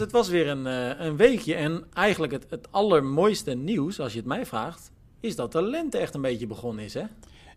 [0.00, 1.54] het was weer een, uh, een weekje.
[1.54, 4.90] En eigenlijk het, het allermooiste nieuws, als je het mij vraagt,
[5.20, 7.04] is dat de lente echt een beetje begonnen is, hè?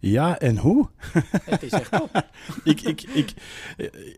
[0.06, 0.88] Ja, en hoe?
[1.44, 2.10] Het is echt top.
[2.64, 3.34] ik, ik, ik,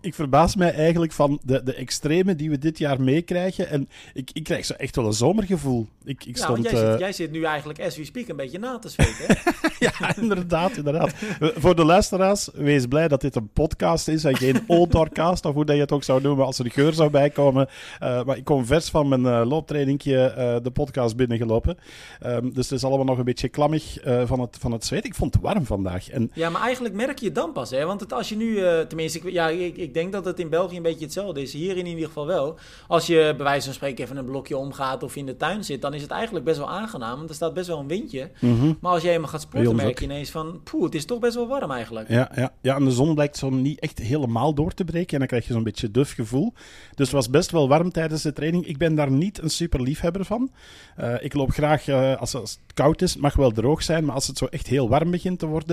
[0.02, 3.70] ik verbaas mij eigenlijk van de, de extreme die we dit jaar meekrijgen.
[3.70, 5.88] En ik, ik krijg zo echt wel een zomergevoel.
[6.04, 6.90] Ik, ik ja, stond, jij, uh...
[6.91, 9.38] zit, jij zit nu eigenlijk, as we speak, een beetje na te zweten.
[10.00, 11.13] ja, inderdaad, inderdaad.
[11.40, 15.66] Voor de luisteraars, wees blij dat dit een podcast is en geen outdoorcast, of hoe
[15.66, 17.68] dat je het ook zou noemen als er de geur zou bijkomen.
[18.04, 21.77] Uh, maar ik kom vers van mijn uh, looptrainingje de podcast binnengelopen.
[22.26, 25.05] Um, dus het is allemaal nog een beetje klammig van, het, van het zweet.
[25.05, 26.10] Ik vond het warm vandaag.
[26.10, 26.32] En...
[26.34, 27.86] Ja, maar eigenlijk merk je het dan pas, hè?
[27.86, 30.49] Want het, als je nu, uh, tenminste, ik, ja, ik, ik, denk dat het in
[30.49, 31.54] België een beetje hetzelfde is.
[31.54, 32.58] Hier in ieder geval wel.
[32.88, 35.82] Als je bij wijze van spreken even een blokje omgaat of in de tuin zit,
[35.82, 37.18] dan is het eigenlijk best wel aangenaam.
[37.18, 38.32] Want er staat best wel een windje.
[38.40, 38.77] Mm -hmm.
[38.82, 41.36] Maar als je eenmaal gaat sporten, merk je ineens van, poeh, het is toch best
[41.36, 42.10] wel warm eigenlijk.
[42.10, 45.14] Ja, ja, ja, en de zon blijkt zo niet echt helemaal door te breken.
[45.14, 46.54] En dan krijg je zo'n beetje duf gevoel.
[46.96, 48.68] Dus het was best wel warm tijdens de training.
[48.68, 50.52] Ik ben daar niet een super liefhebber van.
[50.99, 54.05] Uh, ik loop graag, uh, als, als het koud is, het mag wel droog zijn.
[54.05, 55.65] Maar als het zo echt heel warm begint te worden,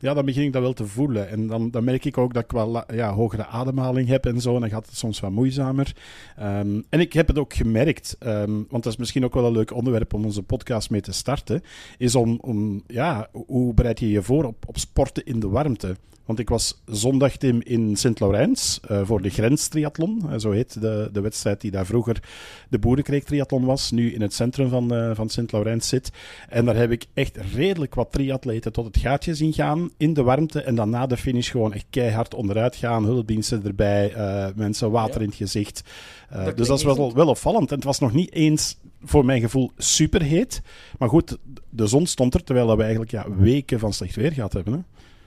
[0.00, 1.28] ja, dan begin ik dat wel te voelen.
[1.28, 4.54] En dan, dan merk ik ook dat ik wel ja, hogere ademhaling heb en zo.
[4.54, 5.96] En dan gaat het soms wat moeizamer.
[6.40, 9.52] Um, en ik heb het ook gemerkt, um, want dat is misschien ook wel een
[9.52, 11.62] leuk onderwerp om onze podcast mee te starten.
[11.98, 15.96] Is om, om ja, hoe bereid je je voor op, op sporten in de warmte?
[16.24, 20.22] Want ik was zondag, Tim, in Sint-Laurens uh, voor de Grenstriathlon.
[20.26, 22.22] Uh, zo heet de, de wedstrijd die daar vroeger
[22.68, 23.90] de Boerenkreek-triathlon was.
[23.90, 26.10] Nu in het centrum van, uh, van Sint-Laurens zit.
[26.48, 30.22] En daar heb ik echt redelijk wat triatleten tot het gaatje zien gaan in de
[30.22, 30.62] warmte.
[30.62, 33.04] En dan na de finish gewoon echt keihard onderuit gaan.
[33.04, 34.12] Hulpdiensten erbij,
[34.54, 35.82] mensen water in het gezicht.
[36.30, 37.70] Dat dus dat is wel, wel opvallend.
[37.70, 40.62] En het was nog niet eens voor mijn gevoel super heet.
[40.98, 41.36] Maar goed,
[41.70, 44.72] de zon stond er terwijl we eigenlijk ja, weken van slecht weer gehad hebben.
[44.72, 44.78] Hè?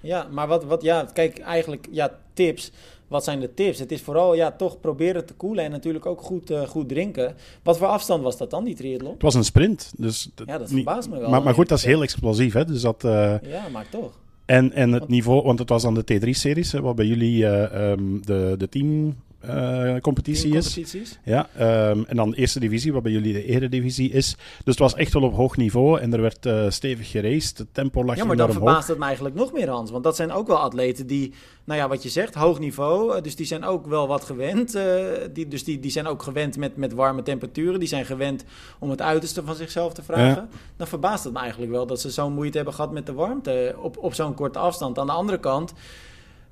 [0.02, 2.72] Ja, maar wat, wat, ja, kijk, eigenlijk, ja, tips.
[3.08, 3.80] Wat zijn de tips?
[3.80, 7.36] Het is vooral, ja, toch proberen te koelen en natuurlijk ook goed, uh, goed drinken.
[7.64, 9.14] Wat voor afstand was dat dan, die triathlon?
[9.14, 10.30] Het was een sprint, dus...
[10.46, 11.30] Ja, dat verbaast me wel.
[11.30, 13.04] Maar, maar goed, dat is heel explosief, hè, dus dat...
[13.04, 14.20] Uh, ja, maar toch.
[14.46, 18.26] En, en het niveau, want het was dan de T3-series, wat bij jullie uh, um,
[18.26, 19.16] de, de team...
[19.46, 20.80] Uh, competitie is.
[21.24, 21.50] Ja,
[21.90, 24.36] um, en dan de eerste divisie, wat bij jullie de eredivisie is.
[24.36, 27.58] Dus het was echt wel op hoog niveau en er werd uh, stevig geraced.
[27.58, 29.92] Het tempo lag Ja, maar dan verbaast het me eigenlijk nog meer, Hans.
[29.92, 33.22] Want dat zijn ook wel atleten die, nou ja, wat je zegt, hoog niveau.
[33.22, 34.76] Dus die zijn ook wel wat gewend.
[34.76, 34.84] Uh,
[35.34, 37.80] die, dus die, die zijn ook gewend met, met warme temperaturen.
[37.80, 38.44] Die zijn gewend
[38.80, 40.26] om het uiterste van zichzelf te vragen.
[40.26, 40.48] Ja.
[40.78, 43.76] Dan verbaast het me eigenlijk wel dat ze zo'n moeite hebben gehad met de warmte
[43.78, 45.00] op, op zo'n korte afstand.
[45.00, 45.74] Aan de andere kant...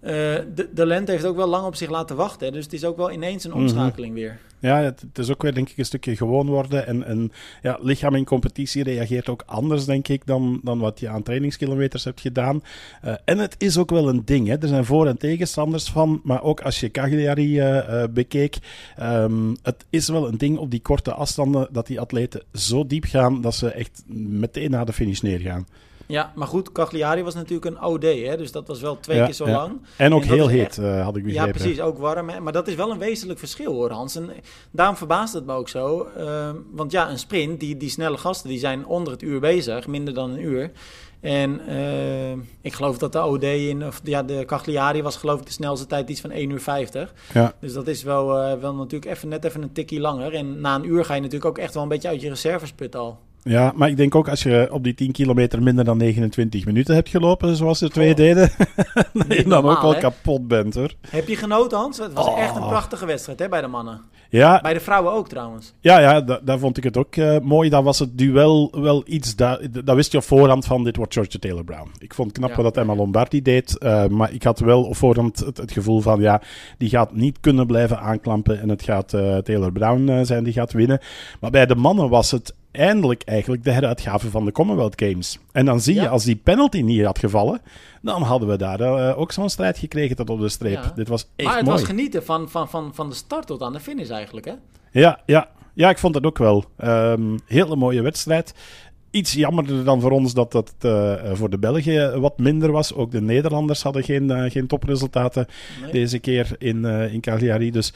[0.02, 0.10] Uh,
[0.56, 2.48] de, de lente heeft ook wel lang op zich laten wachten.
[2.48, 2.54] Hè?
[2.54, 4.26] Dus het is ook wel ineens een omschakeling mm -hmm.
[4.28, 4.40] weer.
[4.60, 6.88] Ja, het, het, is ook weer denk ik een stukje gewoon worden.
[6.88, 11.10] En, en ja, lichaam in competitie reageert ook anders, denk ik, dan, dan wat je
[11.10, 12.64] aan trainingskilometers hebt gedaan.
[13.06, 14.48] Uh, en het is ook wel een ding.
[14.48, 14.58] Hè?
[14.58, 16.22] Er zijn voor- en tegenstanders van.
[16.24, 18.58] Maar ook als je Cagliari uh, uh, bekeek.
[19.02, 23.04] Um, het is wel een ding op die korte afstanden dat die atleten zo diep
[23.04, 25.68] gaan dat ze echt meteen na de finish neergaan.
[26.12, 28.38] Ja, maar goed, Cagliari was natuurlijk een OD, hè?
[28.38, 29.52] dus dat was wel twee ja, keer zo ja.
[29.52, 29.81] lang.
[29.97, 30.80] En ook en heel heet, echt...
[30.80, 31.47] uh, had ik begrepen.
[31.47, 32.30] Ja, precies, ook warm.
[32.30, 32.40] Hè?
[32.40, 34.16] Maar dat is wel een wezenlijk verschil hoor, Hans.
[34.16, 34.30] En
[34.72, 36.08] daarom verbaast het me ook zo.
[36.18, 39.88] Uh, want ja, een sprint, die, die snelle gasten, die zijn onder het uur bezig,
[39.88, 40.72] minder dan een uur.
[41.19, 42.31] En uh,
[42.62, 45.88] ik geloof dat de OD in, of ja, de Cagliari was geloof ik de snelste
[45.88, 47.14] tijd iets van 1 uur 50.
[47.34, 47.53] Ja.
[47.59, 50.34] Dus dat is wel, uh, wel natuurlijk even, net even een tikkie langer.
[50.34, 52.96] En na een uur ga je natuurlijk ook echt wel een beetje uit je reservesput
[52.96, 53.19] al.
[53.44, 56.95] Ja, maar ik denk ook als je op die 10 kilometer minder dan 29 minuten
[56.95, 58.16] hebt gelopen, zoals de twee oh.
[58.16, 58.51] deden,
[59.13, 60.00] dat je dan normaal, ook wel hè?
[60.00, 60.94] kapot bent hoor.
[61.09, 61.97] Heb je genoten, Hans?
[61.97, 62.39] Het was Oh.
[62.39, 64.01] echt een prachtige wedstrijd hè, bij de mannen.
[64.31, 65.73] Ja, Bij de vrouwen ook trouwens.
[65.79, 67.69] ja, ja da- daar vond ik het ook eh, mooi.
[67.69, 71.13] Dan was het duel wel iets, dat, dat wist je op voorhand van dit wordt
[71.13, 71.89] Georgia Taylor Brown.
[72.00, 72.63] Ik vond het knap Ja.
[72.63, 76.21] wat Emma Lombardi deed, eh, maar ik had wel op voorhand het, het gevoel van
[76.21, 76.42] ja,
[76.77, 80.53] die gaat niet kunnen blijven aanklampen en het gaat eh, Taylor Brown eh, zijn die
[80.53, 81.00] gaat winnen.
[81.39, 85.39] Maar bij de mannen was het eindelijk eigenlijk de heruitgave van de Commonwealth Games.
[85.51, 86.07] En dan zie je, Ja.
[86.07, 87.62] als die penalty niet had gevallen,
[88.01, 90.83] dan hadden we daar eh, ook zo'n strijd gekregen tot op de streep.
[90.83, 90.92] Ja.
[90.95, 91.77] Dit was echt maar het mooi.
[91.77, 94.45] was genieten van, van, van, van de start tot aan de finish eigenlijk.
[94.45, 94.54] Hè?
[94.92, 95.48] Ja, ja.
[95.74, 96.63] ja, ik vond het ook wel.
[96.77, 98.54] Ehm hele mooie wedstrijd.
[99.11, 102.94] Iets jammerder dan voor ons dat dat eh, voor de Belgen wat minder was.
[102.94, 105.47] Ook de Nederlanders hadden geen, eh, geen topresultaten
[105.81, 105.91] Nee.
[105.91, 107.71] deze keer in, eh, in Cagliari.
[107.71, 107.94] Dus,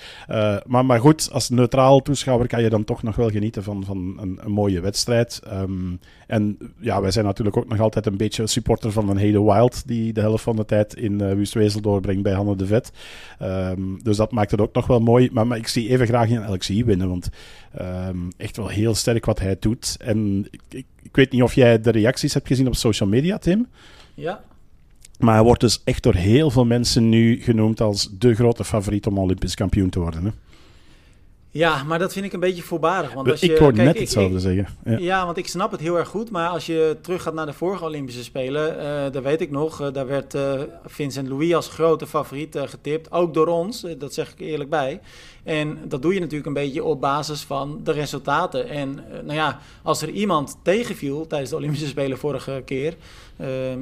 [0.65, 4.17] maar, maar goed, als neutraal toeschouwer kan je dan toch nog wel genieten van, van
[4.21, 5.41] een, een mooie wedstrijd.
[5.47, 5.95] Ehm,
[6.27, 9.87] en ja, wij zijn natuurlijk ook nog altijd een beetje supporter van een Hede Wild,
[9.87, 12.91] die de helft van de tijd in uh, Wustwezel doorbrengt bij Hanne de Vet.
[13.39, 15.29] Ehm, dus dat maakt het ook nog wel mooi.
[15.31, 17.29] Maar, maar ik zie even graag een LXI winnen, want
[17.77, 19.97] ehm, echt wel heel sterk wat hij doet.
[19.99, 23.37] En ik, ik, ik weet niet of jij de reacties hebt gezien op social media,
[23.37, 23.67] Tim.
[24.13, 24.43] Ja,
[25.19, 29.07] Maar hij wordt dus echt door heel veel mensen nu genoemd als de grote favoriet
[29.07, 30.23] om Olympisch kampioen te worden.
[30.25, 30.31] Hè?
[31.53, 33.13] Ja, maar dat vind ik een beetje voorbarig.
[33.13, 34.67] Want als ik je, hoorde kijk, net ik- hetzelfde ik- zeggen.
[34.85, 34.97] Ja.
[34.97, 36.29] Ja, want ik snap het heel erg goed.
[36.31, 39.87] Maar als je teruggaat naar de vorige Olympische Spelen, eh daar weet ik nog, eh,
[39.93, 43.11] daar werd eh, Vincent Louis als grote favoriet getipt.
[43.11, 44.99] Ook door ons, dat zeg ik eerlijk bij.
[45.43, 48.69] En dat doe je natuurlijk een beetje op basis van de resultaten.
[48.69, 52.95] En nou ja, als er iemand tegenviel tijdens de Olympische Spelen vorige keer,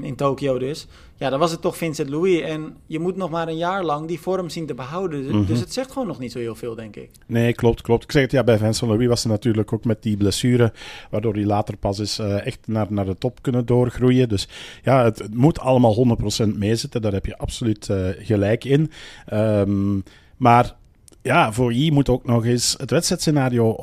[0.02, 0.88] in Tokio dus,
[1.22, 2.42] ja, dan was het toch Vincent Louis.
[2.42, 5.26] En je moet nog maar een jaar lang die vorm zien te behouden.
[5.26, 5.46] Mhm.
[5.46, 7.10] Dus het zegt gewoon nog niet zo heel veel, denk ik.
[7.28, 8.04] Nee, klopt, klopt.
[8.04, 10.74] Ik zeg het, ja, bij Vincent Louis was er natuurlijk ook met die blessure,
[11.10, 14.30] waardoor hij later pas is eh, echt naar, naar de top kunnen doorgroeien.
[14.30, 14.48] Dus
[14.84, 18.92] ja, het, het moet allemaal 100% meezitten, daar heb je absoluut eh, gelijk in.
[19.26, 20.00] Ehm,
[20.38, 20.76] maar
[21.22, 23.76] ja, voor Yi moet ook nog eens het wedstrijdscenario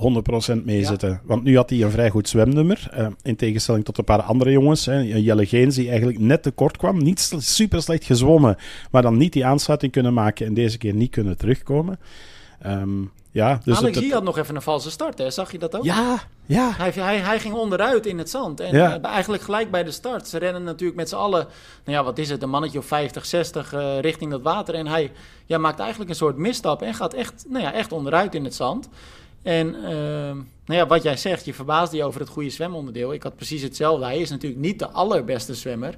[0.52, 1.20] 100% meezitten.
[1.24, 4.50] Want nu had hij een vrij goed zwemnummer, eh, in tegenstelling tot een paar andere
[4.50, 4.86] jongens.
[4.86, 4.98] Hè.
[4.98, 8.56] Jelle Geens, die eigenlijk net tekort kwam, niet super slecht gezwommen,
[8.90, 11.98] maar dan niet die aansluiting kunnen maken en deze keer niet kunnen terugkomen.
[12.60, 15.30] Ehm, ja, dus Alex het- Yee had nog even een valse start, hè?
[15.30, 15.84] Zag je dat ook?
[15.84, 16.70] ja, ja.
[16.76, 18.60] Hij, hij, hij ging onderuit in het zand.
[18.60, 18.98] En Ja.
[19.00, 20.28] eh, eigenlijk gelijk bij de start.
[20.28, 21.46] Ze rennen natuurlijk met z'n allen,
[21.84, 24.74] nou ja, wat is het, een mannetje of 50, 60 eh, richting dat water.
[24.74, 25.12] En hij
[25.46, 28.54] ja, maakt eigenlijk een soort misstap en gaat echt, nou ja, echt onderuit in het
[28.54, 28.88] zand.
[29.42, 29.90] En eh,
[30.64, 33.12] nou ja, wat jij zegt, je verbaasde je over het goede zwemonderdeel.
[33.12, 34.04] Ik had precies hetzelfde.
[34.04, 35.94] Hij is natuurlijk niet de allerbeste zwemmer.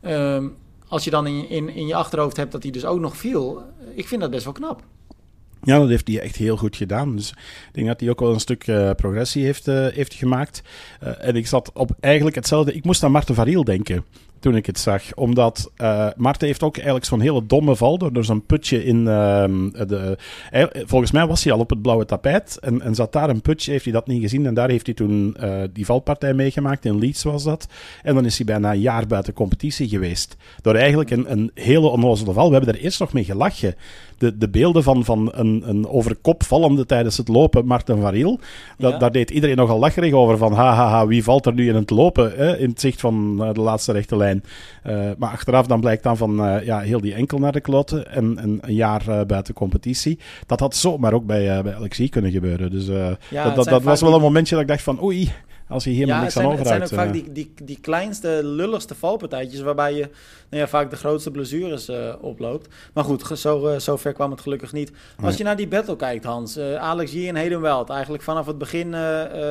[0.00, 0.48] Ehm,
[0.88, 3.16] als je dan in, je- in, in je achterhoofd hebt dat hij dus ook nog
[3.16, 3.62] viel,
[3.94, 4.82] ik vind dat best wel knap.
[5.62, 7.16] Ja, dat heeft hij echt heel goed gedaan.
[7.16, 10.62] Dus ik denk dat hij ook wel een stuk eh, progressie heeft, eh, heeft gemaakt.
[11.00, 12.74] Eh, en ik zat op eigenlijk hetzelfde.
[12.74, 14.04] Ik moest aan Marten Variel denken
[14.40, 15.14] toen ik het zag.
[15.14, 19.08] Omdat eh Marten heeft ook eigenlijk zo'n hele domme val door, door zo'n putje in
[19.08, 20.18] ehm, de...
[20.50, 23.42] eh, volgens mij was hij al op het blauwe tapijt en, en zat daar een
[23.42, 24.46] putje, heeft hij dat niet gezien.
[24.46, 26.84] En daar heeft hij toen eh, die valpartij meegemaakt.
[26.84, 27.66] In Leeds was dat.
[28.02, 30.36] En dan is hij bijna een jaar buiten competitie geweest.
[30.62, 32.46] Door eigenlijk een, een hele onnozele val.
[32.46, 33.74] We hebben daar eerst nog mee gelachen.
[34.18, 38.40] De, de beelden van, van een, een over kop vallende tijdens het lopen, Marten Variel.
[38.78, 38.98] Dat, Ja.
[38.98, 40.38] Daar deed iedereen nogal lacherig over.
[40.38, 42.32] Van ha, ha, ha, wie valt er nu in het lopen?
[42.36, 44.29] Hè, in het zicht van de laatste rechte lijn.
[44.82, 48.10] Eh, maar achteraf dan blijkt dan van eh, ja, heel die enkel naar de kloten.
[48.12, 50.18] En, en een jaar eh, buiten competitie.
[50.46, 52.70] Dat had zomaar ook bij, bij Alexie kunnen gebeuren.
[52.70, 53.08] Dus Ja,
[53.44, 55.32] dat, dat, zijn dat was wel een momentje dat ik dacht van oei.
[55.68, 57.16] Als hij hier maar niks het aan zijn, het zijn ook overhoudt.
[57.16, 60.08] vaak die, die, die kleinste, lulligste valpartijtjes waarbij je
[60.50, 61.90] nou ja, vaak de grootste blessures
[62.20, 62.68] oploopt.
[62.94, 64.90] Maar goed, zo, zo ver kwam het gelukkig niet.
[65.16, 65.36] Als Nee.
[65.36, 66.56] je naar die battle kijkt, Hans.
[66.56, 67.86] eh, Alex Yee en Hayden.
[67.88, 68.94] Eigenlijk vanaf het begin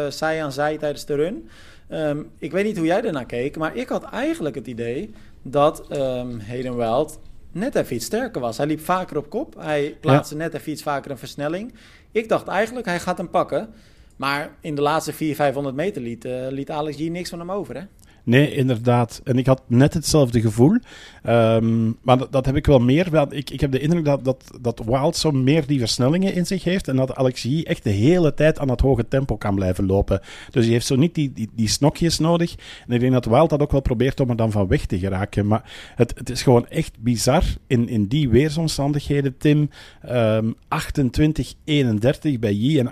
[0.10, 1.50] zij aan zij tijdens de run.
[1.90, 5.88] Ehm, ik weet niet hoe jij ernaar keek, maar ik had eigenlijk het idee dat
[5.88, 7.20] ehm Hayden Wild
[7.52, 8.58] net even iets sterker was.
[8.58, 9.56] Hij liep vaker op kop.
[9.60, 11.74] Hij plaatste net even iets vaker een versnelling.
[12.12, 13.70] Ik dacht eigenlijk, hij gaat hem pakken.
[14.16, 17.52] Maar in de laatste 400, 500 meter liet, eh, liet Alex hier niks van hem
[17.52, 17.82] over, hè?
[18.24, 19.22] Nee, inderdaad.
[19.24, 20.78] En ik had net hetzelfde gevoel.
[21.24, 23.28] Ehm, maar dat, dat heb ik wel meer.
[23.30, 26.64] Ik, ik heb de indruk dat, dat, dat Wild zo meer die versnellingen in zich
[26.64, 26.88] heeft.
[26.88, 30.22] En dat Alex Yee echt de hele tijd aan het hoge tempo kan blijven lopen.
[30.52, 32.56] Dus hij heeft zo niet die, die, die snokjes nodig.
[32.88, 35.00] En ik denk dat Wild dat ook wel probeert om er dan van weg te
[35.00, 35.48] geraken.
[35.48, 39.70] Maar het, het is gewoon echt bizar in, in die weersomstandigheden, Tim.
[40.02, 42.92] Ehm 28-31 bij Yee en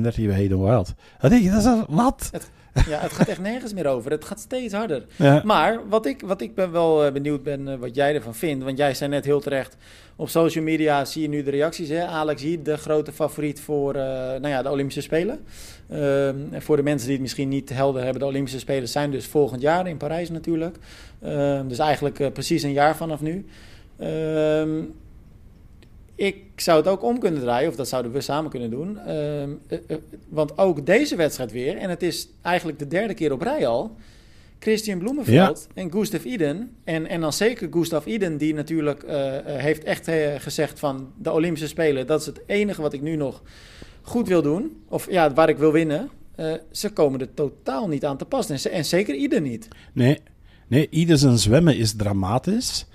[0.00, 0.94] bij Hayden Wild.
[1.20, 2.30] Dat je, dat is wat?
[2.86, 4.10] Ja, het gaat echt nergens meer over.
[4.10, 5.04] Het gaat steeds harder.
[5.16, 5.42] Ja.
[5.44, 8.64] Maar wat ik, wat ik ben wel eh, benieuwd ben eh, wat jij ervan vindt.
[8.64, 9.76] Want jij zei net heel terecht.
[10.16, 11.88] Op social media zie je nu de reacties.
[11.88, 12.06] Hè?
[12.06, 15.44] Alex hier, de grote favoriet voor eh, nou ja, de Olympische Spelen.
[15.88, 18.20] Ehm, voor de mensen die het misschien niet helder hebben.
[18.20, 20.76] De Olympische Spelen zijn dus volgend jaar in Parijs natuurlijk.
[21.22, 23.46] Ehm, dus eigenlijk precies een jaar vanaf nu.
[23.98, 24.82] Ehm,
[26.20, 28.98] ik zou het ook om kunnen draaien, of dat zouden we samen kunnen doen.
[28.98, 29.96] Ehm, eh, eh,
[30.28, 33.96] want ook deze wedstrijd weer, en het is eigenlijk de derde keer op rij al.
[34.58, 36.70] Christian Bloemenveld en Gustav Iden.
[36.84, 41.68] En, en dan zeker Gustav Iden, die natuurlijk eh, heeft echt gezegd van de Olympische
[41.68, 42.06] Spelen.
[42.06, 43.42] Dat is het enige wat ik nu nog
[44.02, 44.82] goed wil doen.
[44.88, 46.08] Of ja, waar ik wil winnen.
[46.70, 48.50] Ze komen er totaal niet aan te pas.
[48.50, 49.68] En, ze- en zeker Iden niet.
[49.92, 50.18] Nee,
[50.66, 52.86] nee ieder zijn zwemmen is dramatisch.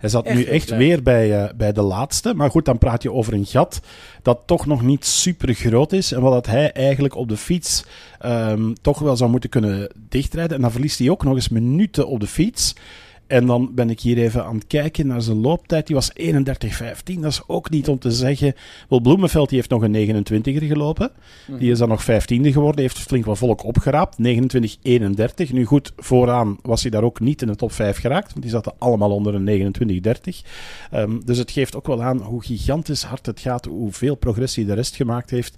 [0.00, 2.34] Hij zat Echt nu echt weer bij, eh, bij de laatste.
[2.34, 3.80] Maar goed, dan praat je over een gat
[4.22, 6.12] dat toch nog niet super groot is.
[6.12, 7.84] En wat dat hij eigenlijk op de fiets
[8.18, 10.56] ehm, toch wel zou moeten kunnen dichtrijden.
[10.56, 12.74] En dan verliest hij ook nog eens minuten op de fiets.
[13.30, 15.86] En dan ben ik hier even aan het kijken naar zijn looptijd.
[15.86, 17.20] Die was 31-15.
[17.20, 18.54] Dat is ook niet om te zeggen.
[18.88, 21.10] Wel, Bloemenveld die heeft nog een 29er gelopen.
[21.58, 22.06] Die is dan nog 15e
[22.52, 22.80] geworden.
[22.80, 24.16] Heeft flink wat volk opgeraapt.
[24.18, 25.52] 29-31.
[25.52, 28.28] Nu goed, vooraan was hij daar ook niet in de top 5 geraakt.
[28.30, 30.42] Want die zaten allemaal onder een 29-30.
[30.90, 33.64] Ehm, dus het geeft ook wel aan hoe gigantisch hard het gaat.
[33.64, 35.56] Hoeveel progressie de rest gemaakt heeft.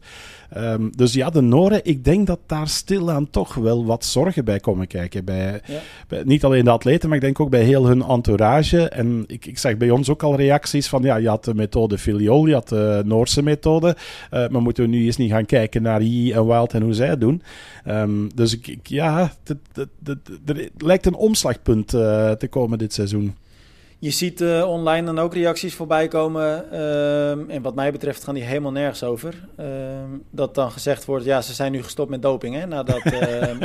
[0.51, 4.61] Ehm, dus ja, de Noren, ik denk dat daar stilaan toch wel wat zorgen bij
[4.61, 5.25] komen kijken.
[5.25, 5.81] Bij, Ja.
[6.09, 8.89] bij- niet alleen de atleten, maar ik denk ook bij heel hun entourage.
[8.89, 11.99] En ik, ik zag bij ons ook al reacties van, ja, je had de methode
[11.99, 13.97] filiol, je had de Noorse methode,
[14.33, 16.95] uh, maar moeten we nu eens niet gaan kijken naar Yi en Wild en hoe
[16.95, 17.43] zij het doen.
[17.89, 19.33] Um, dus ik, ik ja,
[20.45, 23.35] er lijkt een omslagpunt uh, te komen dit seizoen.
[24.03, 26.65] Je ziet uh, online dan ook reacties voorbij komen.
[26.73, 29.35] Uh, en wat mij betreft gaan die helemaal nergens over.
[29.61, 29.67] Uh,
[30.31, 32.55] dat dan gezegd wordt, ja, ze zijn nu gestopt met doping.
[32.55, 32.67] Hè?
[32.67, 33.59] Nadat, ehm,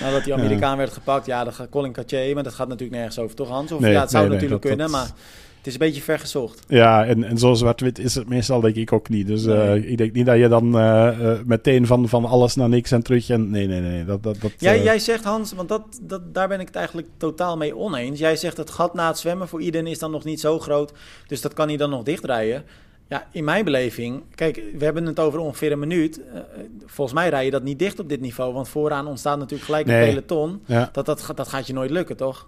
[0.00, 1.26] nadat die Amerikaan werd gepakt.
[1.26, 3.72] Ja, dat gaat Colin Cartier, maar dat gaat natuurlijk nergens over, toch Hans?
[3.72, 5.16] Of nee, ja, het zou nee, natuurlijk nee, dat, kunnen, dat...
[5.16, 6.64] maar het is een beetje vergezocht.
[6.68, 9.26] Ja, en, en zo zwart-wit is het meestal denk ik ook niet.
[9.26, 12.68] Dus uh, ik denk niet dat je dan uh, uh, meteen van, van alles naar
[12.68, 13.28] niks en terug...
[13.28, 14.04] En, nee, nee, nee.
[14.04, 17.08] Dat, dat, dat, jij, jij zegt Hans, want dat, dat, daar ben ik het eigenlijk
[17.16, 18.18] totaal mee oneens.
[18.18, 20.92] Jij zegt het gat na het zwemmen voor iedereen is dan nog niet zo groot.
[21.26, 22.64] Dus dat kan hij dan nog dichtrijden.
[23.08, 26.18] Ja, in mijn beleving, kijk, we hebben het over ongeveer een minuut.
[26.18, 26.40] Uh,
[26.86, 29.88] volgens mij rij je dat niet dicht op dit niveau, want vooraan ontstaat natuurlijk gelijk
[29.88, 30.62] een peloton.
[30.66, 30.88] Ja.
[30.92, 32.46] Dat, dat, dat gaat je nooit lukken, toch?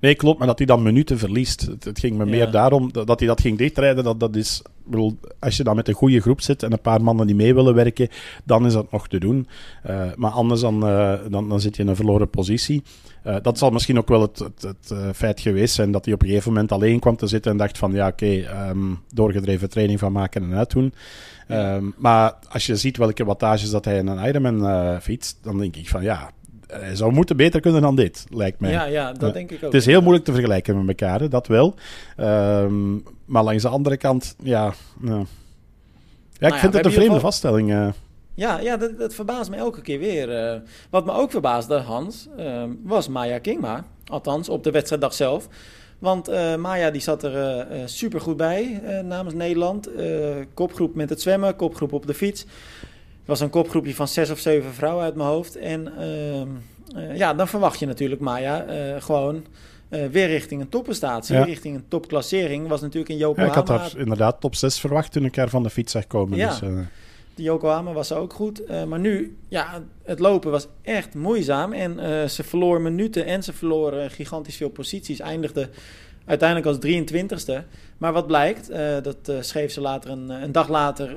[0.00, 1.60] Nee, klopt, maar dat hij dan minuten verliest.
[1.60, 4.04] Het, het ging me meer daarom dat hij dat ging dichtrijden.
[4.04, 7.02] Dat, dat is, bedoel, als je dan met een goede groep zit en een paar
[7.02, 8.08] mannen die mee willen werken,
[8.44, 9.48] dan is dat nog te doen.
[9.86, 12.82] Uh, maar anders dan, uh, dan, dan zit je in een verloren positie.
[13.26, 16.22] Uh, dat zal misschien ook wel het, het, het feit geweest zijn dat hij op
[16.22, 19.70] een gegeven moment alleen kwam te zitten en dacht van ja, oké, okay, um, doorgedreven
[19.70, 20.92] training van maken en uitdoen.
[21.48, 25.76] Um, maar als je ziet welke wattages dat hij in een Ironman fietst, dan denk
[25.76, 26.30] ik van ja,
[26.66, 28.70] hij zou moeten beter kunnen dan dit, lijkt mij.
[28.70, 29.72] Ja, ja dat denk ik ook.
[29.72, 31.74] Het is heel moeilijk te vergelijken met elkaar, dat wel.
[32.20, 34.72] Um, maar langs de andere kant, ja...
[35.02, 35.24] ja.
[36.38, 37.30] Ja, ik nou vind het een vreemde geval...
[37.30, 37.70] vaststelling.
[37.70, 37.88] Uh.
[38.34, 40.52] Ja, ja dat, dat, verbaast me elke keer weer.
[40.52, 43.84] Uh, wat me ook verbaasde, Hans, uh, was Maya Kingma.
[44.06, 45.48] Althans, op de wedstrijddag zelf.
[45.98, 49.88] Want Maya die zat er super goed bij namens Nederland.
[50.54, 52.46] kopgroep met het zwemmen, kopgroep op de fiets
[53.26, 55.56] was een kopgroepje van zes of zeven vrouwen uit mijn hoofd.
[55.56, 55.92] En
[56.96, 59.44] uh, ja, dan verwacht je natuurlijk Maya uh, gewoon
[59.90, 61.44] uh, weer richting een topprestatie, ja.
[61.44, 62.68] richting een topklassering.
[62.68, 63.52] Was natuurlijk in Yokohama.
[63.52, 66.06] Ja, ik had daar inderdaad top 6 verwacht toen ik er van de fiets zag
[66.06, 66.38] komen.
[66.38, 66.48] Ja.
[66.48, 66.58] Dus,
[67.34, 68.62] de Yokohama was ook goed.
[68.86, 71.72] maar nu, ja, het lopen was echt moeizaam.
[71.72, 75.20] En ze verloor minuten en ze verloren gigantisch veel posities.
[75.20, 75.68] Eindigde
[76.26, 77.64] uiteindelijk als 23ste.
[77.98, 81.16] Maar wat blijkt, uh, dat uh, schreef ze later een, een dag later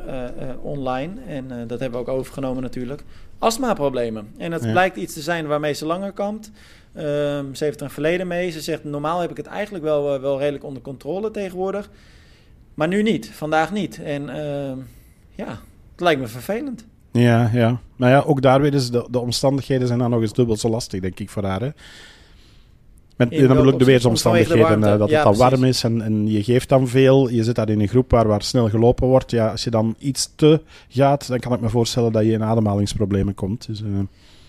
[0.61, 1.21] online.
[1.27, 3.03] En dat hebben we ook overgenomen natuurlijk.
[3.39, 4.27] Astma-problemen.
[4.37, 4.71] En het ja.
[4.71, 6.51] blijkt iets te zijn waarmee ze langer kampt.
[6.97, 8.49] Um, ze heeft er een verleden mee.
[8.49, 11.89] Ze zegt, normaal heb ik het eigenlijk wel, wel redelijk onder controle tegenwoordig.
[12.73, 14.03] Maar nu niet, vandaag niet.
[14.03, 14.77] En ehm,
[15.35, 15.47] ja,
[15.91, 16.85] het lijkt me vervelend.
[17.11, 17.79] Ja, ja.
[17.95, 20.69] Nou ja, ook daar weer is de, de omstandigheden zijn dan nog eens dubbel zo
[20.69, 21.61] lastig, denk ik, voor haar.
[21.61, 21.69] Hè?
[23.19, 26.43] Met, ik de weersomstandigheden, de uh, dat ja, het dan warm is en, en, je
[26.43, 27.29] geeft dan veel.
[27.29, 29.31] Je zit daar in een groep waar, waar snel gelopen wordt.
[29.31, 32.43] Ja, als je dan iets te gaat, dan kan ik me voorstellen dat je in
[32.43, 33.67] ademhalingsproblemen komt.
[33.67, 33.99] Dus, uh...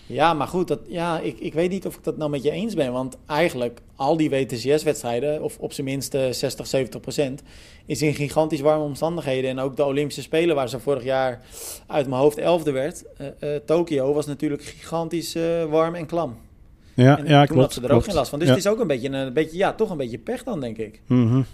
[0.05, 2.51] Ja, maar goed, dat, ja, ik, ik weet niet of ik dat nou met je
[2.51, 2.91] eens ben.
[2.91, 7.41] Want eigenlijk, al die WTCS-wedstrijden, of op zijn minst 60, 70 procent,
[7.85, 9.49] is in gigantisch warme omstandigheden.
[9.49, 11.41] En ook de Olympische Spelen, waar ze vorig jaar
[11.87, 15.35] uit mijn hoofd elfde werd, uh, Tokio, was natuurlijk gigantisch
[15.69, 16.35] warm en klam.
[16.93, 17.61] Ja, en ja, klopt.
[17.61, 18.39] had ze er ook geen last van.
[18.39, 18.53] Dus ja.
[18.53, 21.01] het is ook een beetje, een beetje, ja, toch een beetje pech dan, denk ik.
[21.07, 21.45] Mm -hmm.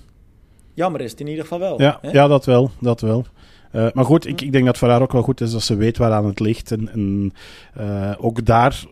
[0.73, 1.81] Jammer is het in ieder geval wel.
[1.81, 2.11] Ja, hè?
[2.11, 3.25] ja dat wel, dat wel.
[3.71, 5.75] Uh, maar goed, ik, ik denk dat voor haar ook wel goed is dat ze
[5.75, 6.71] weet waaraan het ligt.
[6.71, 7.33] En, en
[7.79, 8.83] uh, ook daar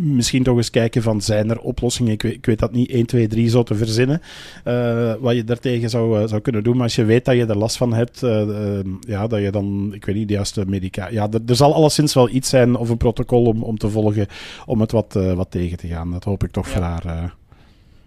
[0.00, 2.12] misschien toch eens kijken van zijn er oplossingen.
[2.12, 4.20] Ik weet, ik weet dat niet 1, 2, 3 zo te verzinnen.
[4.64, 6.74] Uh, wat je daartegen zou, uh, zou kunnen doen.
[6.74, 9.90] Maar als je weet dat je er last van hebt, uh, ja, dat je dan,
[9.94, 11.08] ik weet niet, de juiste medica.
[11.08, 14.26] Ja, er, er, zal alleszins wel iets zijn of een protocol om, om te volgen
[14.66, 16.10] om het wat, wat tegen te gaan.
[16.10, 16.72] Dat hoop ik toch ja.
[16.72, 17.34] voor haar.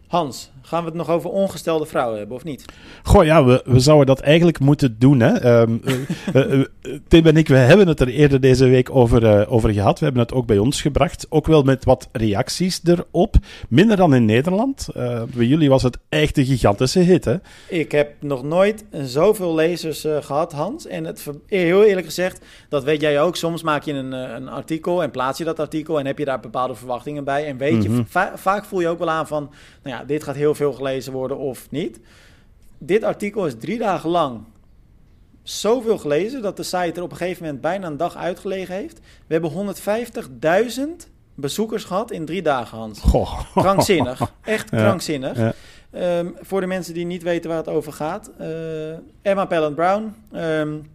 [0.08, 2.66] Hans, gaan we het nog over ongestelde vrouwen hebben, of niet?
[3.04, 5.20] Goh, ja, we, we zouden dat eigenlijk moeten doen.
[5.20, 5.62] Hè?
[5.62, 5.82] Um,
[6.34, 6.66] uh, uh,
[7.08, 10.00] Tim en ik, we hebben het er eerder deze week over, uh, over gehad.
[10.00, 11.26] We hebben het ook bij ons gebracht.
[11.30, 13.36] Ook wel met wat reacties erop.
[13.70, 14.88] Minder dan in Nederland.
[15.34, 17.36] bij jullie was het echt een gigantische hit, hè?
[17.70, 20.88] Ik heb nog nooit zoveel lezers gehad, Hans.
[20.88, 23.36] En het, heel eerlijk gezegd, dat weet jij ook.
[23.36, 26.00] Soms maak je een, een artikel en plaats je dat artikel...
[26.00, 27.48] en heb je daar bepaalde verwachtingen bij.
[27.48, 29.50] En weet je, va vaak voel je ook wel aan van...
[29.84, 32.00] nou ja, dit gaat heel veel gelezen worden of niet.
[32.78, 34.44] Dit artikel is drie dagen lang
[35.44, 39.00] zoveel gelezen dat de site er op een gegeven moment bijna een dag uitgelegen heeft.
[39.28, 39.76] We hebben
[41.04, 43.00] 150.000 bezoekers gehad in drie dagen, Hans.
[43.00, 43.40] Goh.
[43.56, 44.34] Krankzinnig.
[44.44, 45.38] Echt krankzinnig.
[45.38, 45.54] Ja,
[45.92, 46.20] ja.
[46.20, 48.32] Um, voor de mensen die niet weten waar het over gaat.
[48.42, 48.48] Uh,
[49.22, 50.16] Emma Pellant Brown.
[50.36, 50.90] Um,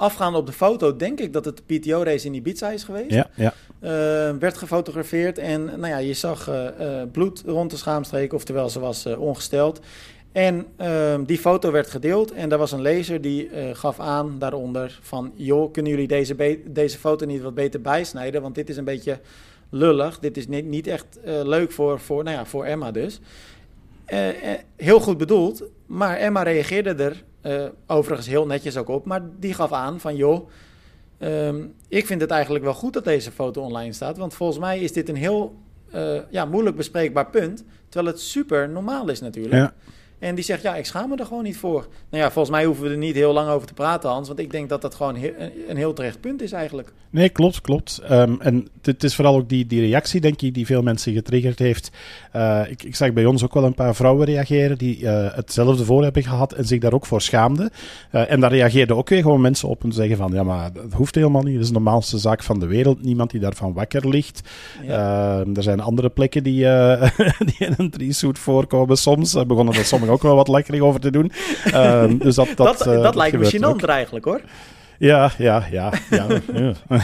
[0.00, 3.10] afgaande op de foto denk ik dat het de PTO-race in Ibiza is geweest.
[3.10, 3.54] Ja, ja.
[3.82, 3.90] Uh,
[4.38, 8.80] werd gefotografeerd en nou ja, je zag uh, uh, bloed rond de schaamstreek, oftewel ze
[8.80, 9.80] was ongesteld.
[10.32, 14.98] En ehm, die foto werd gedeeld en daar was een lezer die gaf aan daaronder
[15.02, 15.32] van...
[15.34, 18.42] joh, kunnen jullie deze, deze foto niet wat beter bijsnijden?
[18.42, 19.18] Want dit is een beetje
[19.70, 20.18] lullig.
[20.18, 23.20] Dit is niet, niet echt leuk voor, voor, nou ja, voor Emma dus.
[24.76, 27.24] heel goed bedoeld, maar Emma reageerde er
[27.86, 29.04] overigens heel netjes ook op.
[29.04, 30.48] Maar die gaf aan van joh,
[31.18, 34.18] ehm, ik vind het eigenlijk wel goed dat deze foto online staat.
[34.18, 35.54] Want volgens mij is dit een heel
[36.30, 37.64] ja, moeilijk bespreekbaar punt.
[37.88, 39.54] Terwijl het super normaal is natuurlijk.
[39.54, 39.74] Ja.
[40.20, 41.86] En die zegt, ja, ik schaam me er gewoon niet voor.
[42.10, 44.28] Nou ja, volgens mij hoeven we er niet heel lang over te praten, Hans.
[44.28, 45.16] Want ik denk dat dat gewoon
[45.68, 46.92] een heel terecht punt is eigenlijk.
[47.12, 48.00] Nee, klopt, klopt.
[48.10, 51.58] Um, en het is vooral ook die, die reactie, denk ik, die veel mensen getriggerd
[51.58, 51.90] heeft.
[52.36, 55.84] Uh, ik, ik zag bij ons ook wel een paar vrouwen reageren die uh, hetzelfde
[55.84, 57.70] voor hebben gehad en zich daar ook voor schaamden.
[58.12, 60.92] Uh, en daar reageerden ook weer gewoon mensen op en zeggen van, ja, maar dat
[60.92, 61.52] hoeft helemaal niet.
[61.52, 63.02] Dat is de normaalste zaak van de wereld.
[63.02, 64.40] Niemand die daarvan wakker ligt.
[64.82, 65.40] Ja.
[65.40, 66.64] Ehm, er zijn andere plekken die,
[67.48, 69.32] die in een drie-suit voorkomen soms.
[69.32, 71.32] begonnen dat sommigen ook wel wat lekker over te doen.
[71.66, 74.40] Uh, dus dat, dat, dat, dat lijkt me gênant eigenlijk hoor.
[75.00, 75.92] Ja, ja, ja.
[76.10, 76.72] Ja, ja.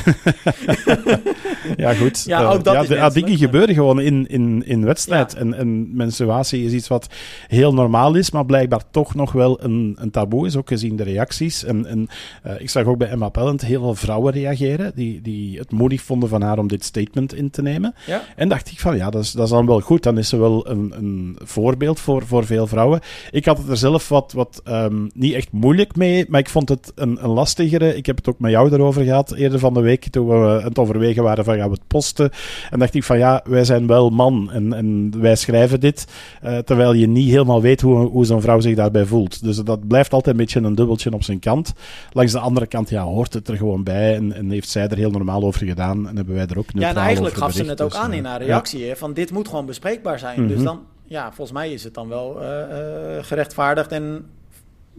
[1.77, 2.25] ja goed.
[2.27, 5.35] Ja, ook dat ja, dingen gebeuren gewoon in, in, in wedstrijd.
[5.35, 7.07] En, en menstruatie is iets wat
[7.49, 11.03] heel normaal is, maar blijkbaar toch nog wel een, een taboe is, ook gezien de
[11.03, 11.65] reacties.
[11.65, 12.09] En, en
[12.47, 16.03] uh, ik zag ook bij Emma Pellent heel veel vrouwen reageren, die, die het moedig
[16.03, 17.95] vonden van haar om dit statement in te nemen.
[18.07, 18.23] Ja.
[18.37, 20.03] En dacht ik van, ja, dat is, dat is dan wel goed.
[20.03, 23.01] Dan is ze wel een, een voorbeeld voor, voor veel vrouwen.
[23.31, 26.69] Ik had het er zelf wat, wat um, niet echt moeilijk mee, maar ik vond
[26.69, 29.81] het een, een lastigere ik heb het ook met jou erover gehad eerder van de
[29.81, 32.31] week, toen we het overwegen waren van gaan we het posten.
[32.71, 36.07] En dacht ik van ja, wij zijn wel man en, en wij schrijven dit,
[36.45, 39.43] uh, terwijl je niet helemaal weet hoe, hoe zo'n vrouw zich daarbij voelt.
[39.43, 41.73] Dus dat blijft altijd een beetje een dubbeltje op zijn kant.
[42.13, 44.97] Langs de andere kant, ja, hoort het er gewoon bij en, en heeft zij er
[44.97, 47.83] heel normaal over gedaan en hebben wij er ook Ja, en eigenlijk gaf ze het
[47.83, 50.47] ook dus, aan in haar reactie, hè, van dit moet gewoon bespreekbaar zijn.
[50.47, 50.65] Dus mhm.
[50.65, 54.27] dan, ja, volgens mij is het dan wel uh, uh, gerechtvaardigd en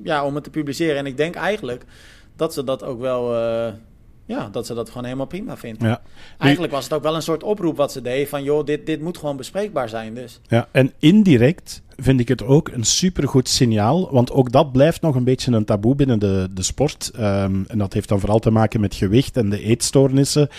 [0.03, 0.97] ja, om het te publiceren.
[0.97, 1.85] En ik denk eigenlijk
[2.37, 3.33] dat ze dat ook wel.
[3.33, 3.73] Uh,
[4.25, 5.81] ja, dat ze dat gewoon helemaal prima vindt.
[5.81, 6.01] Ja.
[6.37, 9.01] Eigenlijk was het ook wel een soort oproep wat ze deed van joh, dit, dit
[9.01, 10.13] moet gewoon bespreekbaar zijn.
[10.13, 10.39] Dus.
[10.47, 14.09] Ja, en indirect vind ik het ook een supergoed signaal.
[14.11, 17.11] Want ook dat blijft nog een beetje een taboe binnen de, de sport.
[17.15, 20.49] Um, en dat heeft dan vooral te maken met gewicht en de eetstoornissen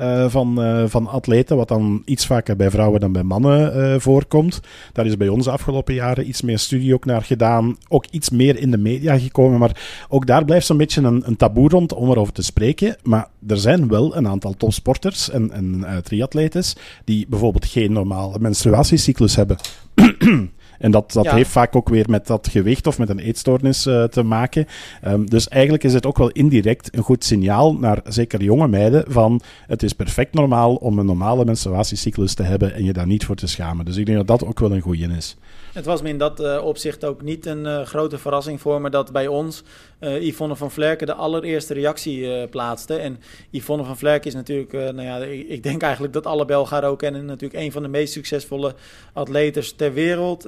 [0.00, 1.56] uh, van, uh, van atleten.
[1.56, 4.60] Wat dan iets vaker bij vrouwen dan bij mannen uh, voorkomt.
[4.92, 7.76] Daar is bij ons de afgelopen jaren iets meer studie ook naar gedaan.
[7.88, 9.58] Ook iets meer in de media gekomen.
[9.58, 12.96] Maar ook daar blijft zo'n beetje een, een taboe rond om erover te spreken.
[13.02, 19.36] Maar er zijn wel een aantal topsporters en, en triatletes die bijvoorbeeld geen normale menstruatiecyclus
[19.36, 19.56] hebben.
[20.78, 24.04] En dat, dat heeft vaak ook weer met dat gewicht of met een eetstoornis uh,
[24.04, 24.66] te maken.
[25.06, 29.04] Um, dus eigenlijk is het ook wel indirect een goed signaal naar zeker jonge meiden
[29.08, 33.24] van het is perfect normaal om een normale menstruatiecyclus te hebben en je daar niet
[33.24, 33.84] voor te schamen.
[33.84, 35.36] Dus ik denk dat dat ook wel een goeie is.
[35.78, 38.90] Het was me in dat uh, opzicht ook niet een uh, grote verrassing voor me
[38.90, 39.62] dat bij ons
[40.00, 42.96] uh, Yvonne van Vlerken de allereerste reactie plaatste.
[42.96, 45.16] En Yvonne van Vlerken is natuurlijk, nou ja,
[45.48, 48.74] ik, denk eigenlijk dat alle haar ook kennen, natuurlijk een van de meest succesvolle
[49.12, 50.46] atletes ter wereld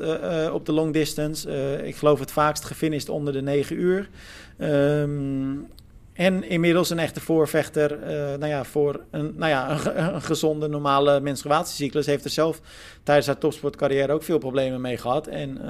[0.53, 1.51] op de long distance.
[1.85, 4.09] ik geloof het vaakst gefinished onder de 9 uur.
[4.59, 5.69] Um,
[6.21, 9.71] en inmiddels een echte voorvechter uh, nou ja, voor een, nou ja,
[10.15, 12.07] een, gezonde, normale menstruatiecyclus.
[12.07, 12.61] Heeft er zelf
[13.03, 15.27] tijdens haar topsportcarrière ook veel problemen mee gehad.
[15.27, 15.67] En uh,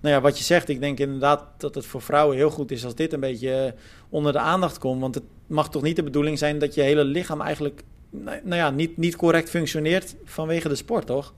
[0.00, 2.84] nou ja, wat je zegt, ik denk inderdaad dat het voor vrouwen heel goed is
[2.84, 3.74] als dit een beetje
[4.08, 5.00] onder de aandacht komt.
[5.00, 8.70] Want het mag toch niet de bedoeling zijn dat je hele lichaam eigenlijk nou ja,
[8.70, 11.34] niet, niet correct functioneert vanwege de sport, toch?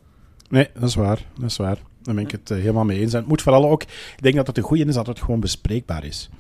[0.49, 1.27] Nee, dat is waar.
[1.39, 1.79] Dat is waar.
[2.03, 3.13] Daar ben ik het uh, helemaal mee eens.
[3.13, 5.41] En het moet vooral ook, ik denk dat het een goede is dat het gewoon
[5.41, 6.31] bespreekbaar is.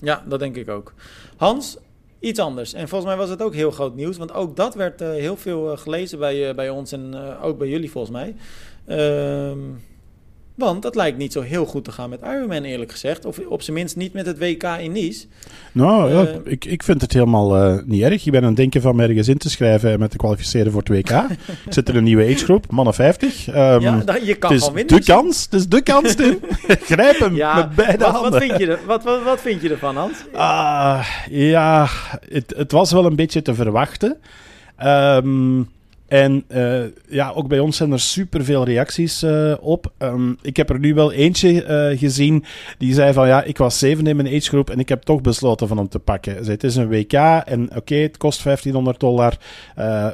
[0.00, 0.92] Ja, dat denk ik ook.
[1.36, 1.76] Hans,
[2.18, 2.72] iets anders.
[2.72, 5.36] En volgens mij was het ook heel groot nieuws, want ook dat werd uh, heel
[5.36, 8.34] veel uh, gelezen bij, uh, bij ons en ook bij jullie volgens mij.
[8.86, 9.58] Ehm,
[10.56, 13.24] want het lijkt niet zo heel goed te gaan met Ironman, eerlijk gezegd.
[13.24, 15.26] Of op zijn minst niet met het WK in Nice.
[15.72, 18.24] Nou, ja, uh, ik, ik vind het helemaal uh, niet erg.
[18.24, 20.80] Je bent aan het denken van me ergens in te schrijven met te kwalificeren voor
[20.80, 21.10] het WK.
[21.10, 21.38] ik
[21.74, 23.46] zit in een nieuwe agegroep, mannen 50.
[23.46, 24.96] Um, ehm, ja, je kan het is winnen.
[24.96, 26.38] De kans, het is de kans, Tim.
[26.66, 28.30] Grijp hem ja, met beide wat, handen.
[28.30, 30.16] Wat vind, je er, wat, wat, wat vind je ervan, Hans?
[30.34, 31.88] Uh, ja,
[32.28, 34.16] het, het was wel een beetje te verwachten.
[34.84, 35.68] Um,
[36.06, 39.92] en uh, ja, ook bij ons zijn er superveel reacties uh, op.
[39.98, 42.44] Um, ik heb er nu wel eentje uh, gezien
[42.78, 45.68] die zei van ja, ik was zevende in mijn agegroep en ik heb toch besloten
[45.68, 46.34] van hem te pakken.
[46.34, 47.12] Zei, het is een WK
[47.44, 49.36] en oké, het kost 1500 dollar,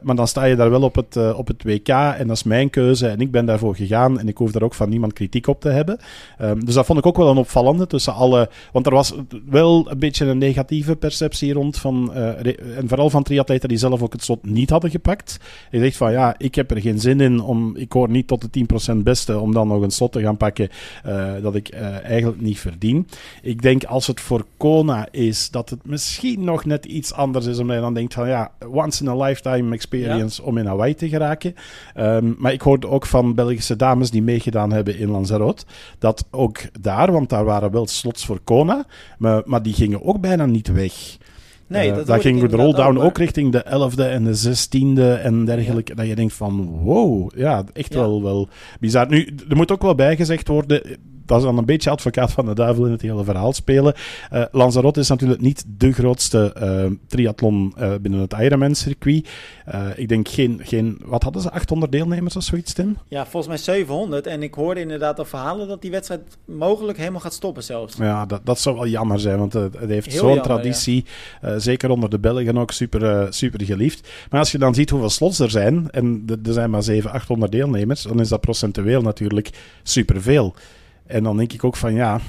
[0.03, 2.71] maar dan sta je daar wel op het, op het WK en dat is mijn
[2.71, 5.61] keuze en ik ben daarvoor gegaan en ik hoef daar ook van niemand kritiek op
[5.61, 5.99] te hebben.
[6.41, 9.15] Um, dus dat vond ik ook wel een opvallende tussen alle, want er was
[9.51, 14.13] wel een beetje een negatieve perceptie rond van, en vooral van triatleten die zelf ook
[14.13, 15.39] het slot niet hadden gepakt.
[15.83, 18.67] Zegt van ja, ik heb er geen zin in om, ik hoor niet tot de
[18.95, 20.69] 10% beste om dan nog een slot te gaan pakken
[21.07, 23.07] uh, dat ik uh, eigenlijk niet verdien.
[23.43, 27.59] Ik denk als het voor Kona is, dat het misschien nog net iets anders is,
[27.59, 30.49] omdat je dan denkt van ja, once in a lifetime experience ja.
[30.49, 31.55] om in Hawaii te geraken.
[31.97, 35.65] Um, maar ik hoorde ook van Belgische dames die meegedaan hebben in Lanzarote,
[35.99, 38.85] dat ook daar, want daar waren wel slots voor Kona,
[39.19, 41.17] maar, maar die gingen ook bijna niet weg.
[41.73, 45.45] Nee, uh, dat ging de rolldown ook, ook, richting de 11e en de 16e en
[45.45, 45.91] dergelijke.
[45.91, 45.99] Ja.
[45.99, 47.99] Dat je denkt van wow, ja, echt ja.
[47.99, 48.49] Wel, wel
[48.81, 49.09] bizar.
[49.09, 50.83] Nu, er moet ook wel bijgezegd worden
[51.27, 53.95] dat is dan een beetje advocaat van de duivel in het hele verhaal spelen.
[54.33, 59.29] Uh, Lanzarote is natuurlijk niet de grootste uh, triathlon uh, binnen het Ironman-circuit.
[59.97, 62.99] ik denk geen, geen, wat hadden ze, 800 deelnemers of zoiets, Tim?
[63.09, 64.27] Ja, volgens mij 700.
[64.27, 67.97] En ik hoorde inderdaad al verhalen dat die wedstrijd mogelijk helemaal gaat stoppen zelfs.
[67.97, 71.05] Ja, dat, dat zou wel jammer zijn, want het, het heeft zo'n traditie.
[71.43, 71.59] Ja.
[71.59, 74.09] zeker onder de Belgen ook super, super geliefd.
[74.31, 77.53] Maar als je dan ziet hoeveel slots er zijn, en er zijn maar 700, 800
[77.53, 79.51] deelnemers, dan is dat procentueel natuurlijk
[79.83, 80.55] superveel.
[81.13, 82.21] En dan denk ik ook van ja,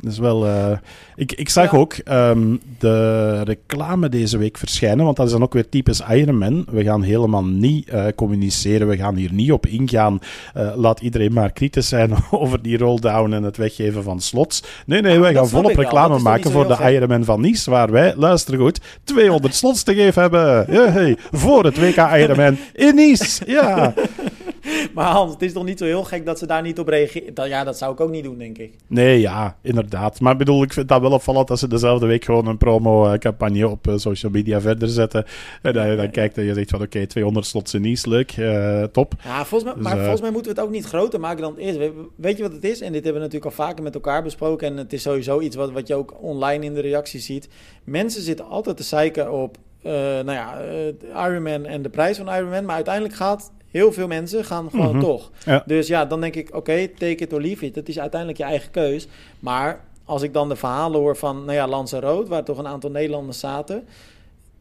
[0.00, 0.46] dat is wel.
[0.46, 0.72] Uh,
[1.16, 1.78] ik, ik zag ja.
[1.78, 6.66] ook um, de reclame deze week verschijnen, want dat is dan ook weer typisch Ironman.
[6.70, 10.20] We gaan helemaal niet uh, communiceren, we gaan hier niet op ingaan.
[10.56, 14.62] Uh, laat iedereen maar kritisch zijn over die rolldown en het weggeven van slots.
[14.86, 16.92] Nee, nee, Ah, wij gaan volop reclame maken voor de.
[16.92, 20.48] Ironman van Nice, waar wij, luister goed, 200 slots te geven hebben.
[20.90, 23.42] Hey, voor het WK Ironman in Nice.
[23.46, 23.94] Ja.
[24.94, 27.48] Maar Hans, het is toch niet zo heel gek dat ze daar niet op reageren?
[27.48, 28.74] Ja, dat zou ik ook niet doen, denk ik.
[28.86, 30.20] Nee, ja, inderdaad.
[30.20, 33.68] Maar ik bedoel, ik vind dat wel opvallend dat ze dezelfde week gewoon een promo-campagne
[33.68, 35.24] op uh, social media verder zetten.
[35.62, 38.08] En dat je dan kijkt en je zegt van oké, okay, 200 slots in Nice,
[38.08, 39.14] leuk, uh, top.
[39.24, 41.42] Ja, volgens mij, dus, maar uh, volgens mij moeten we het ook niet groter maken
[41.42, 41.90] dan het is.
[42.16, 42.80] Weet je wat het is?
[42.80, 44.66] En dit hebben we natuurlijk al vaker met elkaar besproken.
[44.66, 47.48] En het is sowieso iets wat, wat je ook online in de reacties ziet.
[47.84, 52.28] Mensen zitten altijd te zeiken op uh, nou ja, uh, Ironman en de prijs van
[52.28, 52.64] Ironman.
[52.64, 55.00] Maar uiteindelijk gaat heel veel mensen gaan gewoon mm-hmm.
[55.00, 55.30] toch.
[55.44, 55.62] Ja.
[55.66, 57.74] Dus ja, dan denk ik, oké, okay, take it or leave it.
[57.74, 59.08] Het is uiteindelijk je eigen keus.
[59.38, 62.90] Maar als ik dan de verhalen hoor van, nou ja, Lanzarote, waar toch een aantal
[62.90, 63.84] Nederlanders zaten.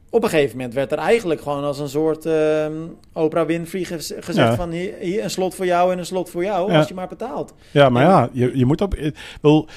[0.09, 2.67] Op een gegeven moment werd er eigenlijk gewoon als een soort uh,
[3.13, 4.55] Oprah Winfrey gez gezegd ja.
[4.55, 6.77] van hier, hier, een slot voor jou en een slot voor jou, ja.
[6.77, 7.53] als je maar betaalt.
[7.71, 8.95] Ja, maar en, ja, je, je moet op...
[9.41, 9.67] Wel,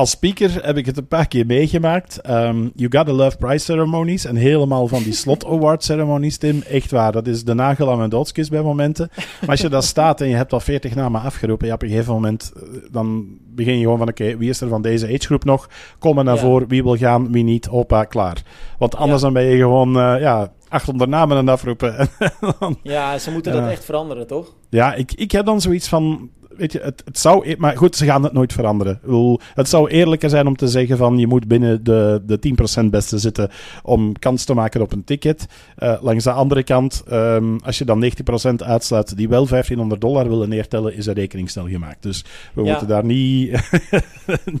[0.00, 2.30] als speaker heb ik het een paar keer meegemaakt.
[2.30, 4.24] Um, you gotta love prize ceremonies.
[4.24, 6.62] En helemaal van die slot award ceremonies, Tim.
[6.62, 7.12] Echt waar.
[7.12, 9.10] Dat is de nagel aan mijn doodskist bij momenten.
[9.40, 11.66] Maar als je daar staat en je hebt al 40 namen afgeroepen.
[11.66, 12.52] Ja, op een gegeven moment
[12.90, 14.08] dan begin je gewoon van...
[14.08, 15.68] Oké, okay, wie is er van deze agegroep nog?
[15.98, 16.40] Kom er naar ja.
[16.40, 16.68] voren.
[16.68, 17.68] Wie wil gaan, wie niet.
[17.68, 18.42] Opa, klaar.
[18.78, 19.24] Want anders ja.
[19.24, 19.96] dan ben je gewoon...
[19.96, 22.08] Uh, ja, 800 namen aan afroepen.
[22.82, 24.54] ja, ze moeten dat uh, echt veranderen, toch?
[24.68, 27.54] Ja, ik, ik heb dan zoiets van weet je, het, het zou...
[27.58, 28.98] Maar goed, ze gaan het nooit veranderen.
[29.02, 31.18] Bedoel, het zou eerlijker zijn om te zeggen van...
[31.18, 32.38] je moet binnen de, de
[32.84, 33.50] 10% beste zitten
[33.82, 35.46] om kans te maken op een ticket.
[35.78, 39.16] Uh, langs de andere kant, um, als je dan 90% uitsluit...
[39.16, 40.96] die wel 1500 dollar willen neertellen...
[40.96, 42.02] is de rekening snel gemaakt.
[42.02, 42.70] Dus we ja.
[42.70, 43.50] moeten daar niet,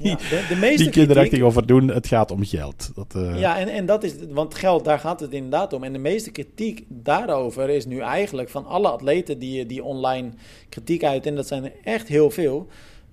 [0.02, 1.88] ja, de, de meeste niet kinderachtig over doen.
[1.88, 2.90] Het gaat om geld.
[2.94, 3.40] Dat, uh...
[3.40, 4.14] Ja, en, en dat is...
[4.30, 5.84] Want geld, daar gaat het inderdaad om.
[5.84, 8.48] En de meeste kritiek daarover is nu eigenlijk...
[8.48, 10.30] van alle atleten die, die online
[10.68, 11.26] kritiek uit...
[11.26, 12.66] en dat zijn echt heel veel,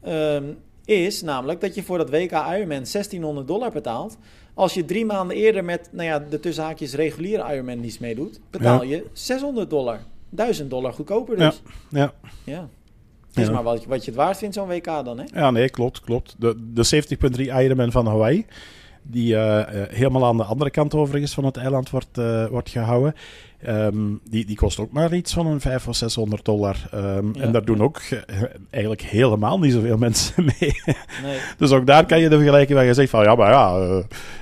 [0.07, 4.17] um, is namelijk dat je voor dat WK Ironman 1600 dollar betaalt.
[4.53, 8.83] Als je drie maanden eerder met nou ja, de tussenhaakjes reguliere Ironman niets meedoet, betaal
[8.83, 8.95] ja.
[8.95, 9.99] je 600 dollar.
[10.29, 11.61] 1000 dollar goedkoper dus.
[11.89, 11.99] Ja.
[11.99, 12.13] ja.
[12.43, 12.69] ja.
[13.27, 13.51] Het is ja.
[13.51, 15.23] maar wat, wat je het waard vindt, zo'n WK dan, hè?
[15.33, 16.35] Ja, nee, klopt, klopt.
[16.37, 17.03] De, de
[17.35, 18.45] 70.3 Ironman van Hawaii,
[19.01, 22.69] die uh, uh, helemaal aan de andere kant overigens van het eiland wordt, uh, wordt
[22.69, 23.13] gehouden.
[23.65, 26.89] Um, die, die kost ook maar iets van een 500 of 600 dollar.
[26.93, 27.83] Um, ja, en daar doen ja.
[27.83, 28.19] ook uh,
[28.69, 30.81] eigenlijk helemaal niet zoveel mensen mee.
[31.23, 31.39] Nee.
[31.57, 33.97] dus ook daar kan je de vergelijking waar je zegt van ja, maar ja, uh,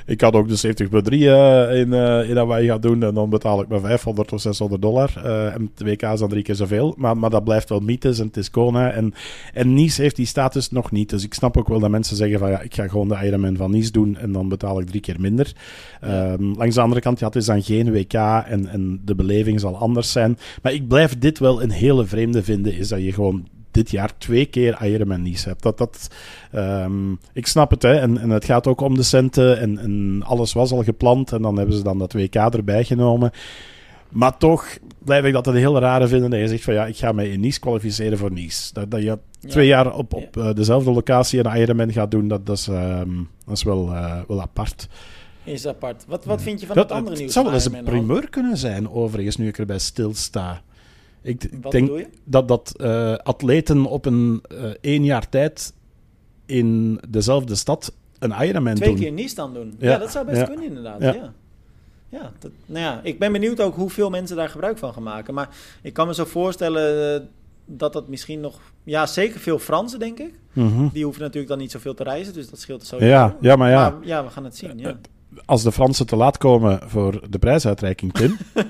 [0.06, 0.76] ik had ook de
[1.12, 1.94] 70.3 uh, in,
[2.30, 5.26] in Hawaii gaan doen en dan betaal ik maar 500 of 600 dollar.
[5.26, 6.94] En de WK is dan drie keer zoveel.
[6.98, 8.92] Maar, maar dat blijft wel mythes en het is Kona.
[8.92, 9.14] En,
[9.54, 11.10] en Nice heeft die status nog niet.
[11.10, 13.58] Dus ik snap ook wel dat mensen zeggen van ja, ik ga gewoon de Ironman
[13.58, 15.54] van Nice doen en dan betaal ik drie keer minder.
[16.04, 19.60] Um, langs de andere kant, ja, het is dan geen WK en, en de beleving
[19.60, 20.38] zal anders zijn.
[20.62, 24.18] Maar ik blijf dit wel een hele vreemde vinden, is dat je gewoon dit jaar
[24.18, 25.64] twee keer Ironman Nice hebt.
[25.64, 26.08] Dat, dat,
[26.56, 27.96] um, ik snap het, hè.
[27.96, 31.42] En, en het gaat ook om de centen en, en alles was al gepland en
[31.42, 33.32] dan hebben ze dan dat WK erbij genomen.
[34.10, 36.98] Maar toch blijf ik dat een heel rare vinden dat je zegt van ja, ik
[36.98, 38.74] ga mij in Nice kwalificeren voor Nice.
[38.74, 39.76] Dat, dat je twee ja.
[39.76, 43.56] jaar op, op uh, dezelfde locatie een Ironman gaat doen, dat, dat, is, um, dat
[43.56, 44.88] is wel, uh, wel apart
[45.46, 46.06] is apart.
[46.08, 47.36] Wat, wat vind je van dat, het andere nieuws?
[47.36, 50.62] Het zou wel eens een primeur kunnen zijn, overigens, nu ik erbij stilsta.
[51.22, 55.74] Ik wat denk dat, dat uh, atleten op een uh, één jaar tijd
[56.46, 59.00] in dezelfde stad een Ironman Twee doen.
[59.00, 59.76] keer Nice dan doen.
[59.80, 60.46] Ja, ja dat zou best ja.
[60.46, 61.02] kunnen, inderdaad.
[61.02, 61.14] Ja.
[61.14, 61.34] ja.
[62.10, 65.34] ja, dat, nou ja, ik ben benieuwd ook hoeveel mensen daar gebruik van gaan maken.
[65.34, 65.50] Maar
[65.82, 67.28] ik kan me zo voorstellen uh,
[67.66, 68.60] dat dat misschien nog...
[68.84, 70.34] Ja, zeker veel Fransen, denk ik.
[70.54, 70.88] Mhm.
[70.94, 73.12] Die hoeven natuurlijk dan niet zoveel te reizen, dus dat scheelt sowieso.
[73.12, 73.90] Ja, ja, maar ja.
[73.90, 74.98] Maar, ja, we gaan het zien, ja.
[75.46, 78.38] Als de Fransen te laat komen voor de prijsuitreiking, Tim...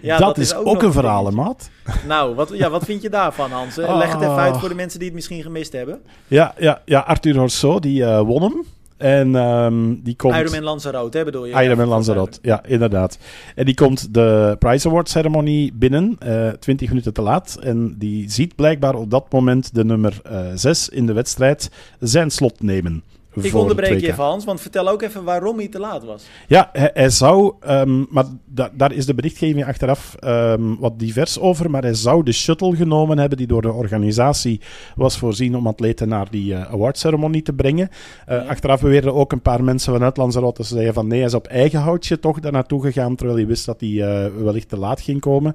[0.00, 1.70] Ja, dat, is ook, een verhaal, hè, maat.
[2.06, 3.78] Nou, wat, ja, wat vind je daarvan, Hans?
[3.78, 6.00] Eh, Leg het even uit voor de mensen die het misschien gemist hebben.
[6.26, 8.64] Ja, ja, ja Arthur Horso, die eh, won hem.
[8.96, 10.34] En ehm, die komt...
[10.34, 11.62] Ironman Lanzarote, hè, bedoel je?
[11.62, 13.18] Ironman Lanzarote, ja, inderdaad.
[13.54, 17.58] En die komt de Prize Award ceremonie binnen, uh, 20 minuten te laat.
[17.62, 20.20] En die ziet blijkbaar op dat moment de nummer
[20.54, 23.02] 6 in de wedstrijd zijn slot nemen.
[23.40, 26.24] Ik onderbreek je even, Hans, want vertel ook even waarom hij te laat was.
[26.46, 31.38] Ja, hij, hij zou, um, maar da, daar is de berichtgeving achteraf um, wat divers
[31.38, 34.60] over, maar hij zou de shuttle genomen hebben die door de organisatie
[34.96, 37.88] was voorzien om atleten naar die uh, awardceremonie te brengen.
[38.28, 38.42] Uh, ja.
[38.42, 41.46] Achteraf beweerden ook een paar mensen vanuit Lanzarote te zeggen van nee, hij is op
[41.46, 45.00] eigen houtje toch daar naartoe gegaan, terwijl hij wist dat hij uh, wellicht te laat
[45.00, 45.54] ging komen.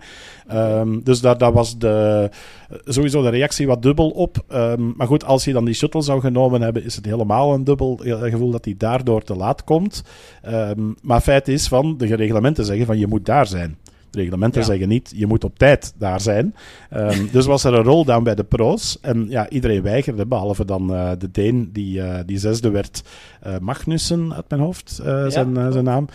[0.53, 2.29] Um, dus daar, daar was de,
[2.85, 4.43] sowieso de reactie wat dubbel op.
[4.95, 7.99] maar goed, als hij dan die shuttle zou genomen hebben, is het helemaal een dubbel
[8.03, 10.03] gevoel dat hij daardoor te laat komt.
[10.47, 13.77] Um, maar feit is van, de reglementen zeggen van je moet daar zijn.
[14.09, 14.67] De reglementen ja.
[14.67, 16.55] zeggen niet, je moet op tijd daar zijn.
[16.93, 18.97] Um, dus was er een roll-down bij de pro's.
[19.01, 23.03] En ja, iedereen weigerde, behalve dan uh, de Deen, die, uh, die zesde werd.
[23.47, 25.29] Uh, Magnussen uit mijn hoofd, ja.
[25.29, 26.07] zijn, zijn naam.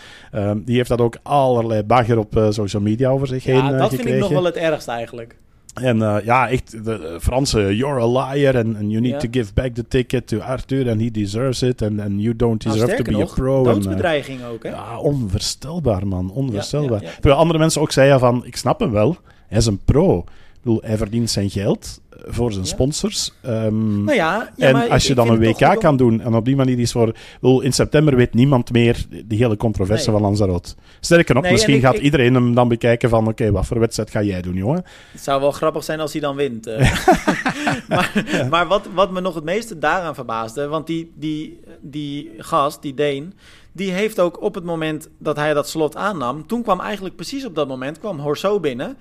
[0.65, 3.97] Die heeft dat ook allerlei bagger op social media over zich ja, heen dat gekregen.
[3.97, 5.37] vind ik nog wel het ergste eigenlijk.
[5.75, 9.19] En uh, ja, echt, de Franse, you're a liar and, and you need ja.
[9.19, 12.63] to give back the ticket to Arthur and he deserves it and, and you don't
[12.63, 13.63] deserve nou, to be nog, a pro.
[13.63, 14.69] Doodsbedreiging en, uh, ook, hè?
[14.69, 16.31] Ja, onvoorstelbaar, man.
[16.31, 17.01] Onvoorstelbaar.
[17.01, 20.17] Ja, Terwijl andere mensen ook zeiden van, ik snap hem wel, hij is een pro.
[20.17, 23.31] Ik bedoel, hij verdient zijn geld voor zijn sponsors.
[23.45, 26.79] Um, nou ja, en als je dan een WK kan doen en op die manier
[26.79, 27.15] is voor...
[27.61, 30.19] In september weet niemand meer die hele controverse Nee.
[30.19, 30.73] van Lanzarote.
[30.99, 33.27] Sterker nog, Nee, misschien ik- gaat ik- iedereen hem dan bekijken van...
[33.27, 34.83] Oké, wat voor wedstrijd ga jij doen, jongen?
[35.11, 36.67] Het zou wel grappig zijn als hij dan wint.
[36.67, 36.91] eh.
[37.89, 38.11] maar
[38.49, 42.93] maar wat, wat me nog het meeste daaraan verbaasde, want die, die, die gast, die
[42.93, 43.33] Deen,
[43.71, 47.45] die heeft ook op het moment dat hij dat slot aannam, toen kwam eigenlijk precies
[47.45, 48.97] op dat moment, kwam Horso binnen.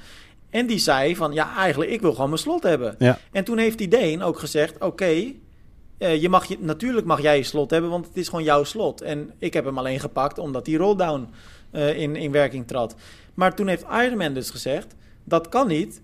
[0.54, 2.94] En die zei van, ja, eigenlijk, ik wil gewoon mijn slot hebben.
[2.98, 3.18] Ja.
[3.32, 5.32] En toen heeft die Deen ook gezegd, oké,
[5.98, 8.64] eh, je mag je, natuurlijk mag jij je slot hebben, want het is gewoon jouw
[8.64, 9.00] slot.
[9.00, 11.28] En ik heb hem alleen gepakt omdat die rolldown
[11.70, 12.94] eh, in, in werking trad.
[13.34, 16.02] Maar toen heeft Ironman dus gezegd, dat kan niet.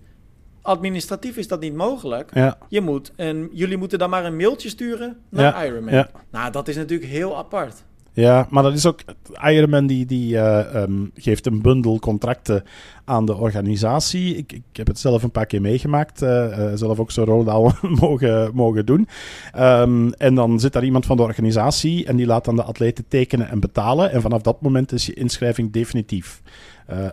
[0.61, 2.33] Administratief is dat niet mogelijk.
[2.33, 2.57] Ja.
[2.67, 6.07] Je moet en jullie moeten dan maar een mailtje sturen naar Ja, Ironman.
[6.31, 7.83] Nou, dat is natuurlijk heel apart.
[8.13, 8.99] Ja, maar dat is ook...
[9.43, 12.63] Ironman die, die eh, ehm, geeft een bundel contracten
[13.05, 14.37] aan de organisatie.
[14.37, 16.21] Ik, ik heb het zelf een paar keer meegemaakt.
[16.21, 17.71] eh, eh, zelf ook zo'n roll
[18.01, 19.07] mogen, mogen doen.
[19.53, 23.05] Ehm, en dan zit daar iemand van de organisatie en die laat dan de atleten
[23.07, 24.11] tekenen en betalen.
[24.11, 26.41] En vanaf dat moment is je inschrijving definitief.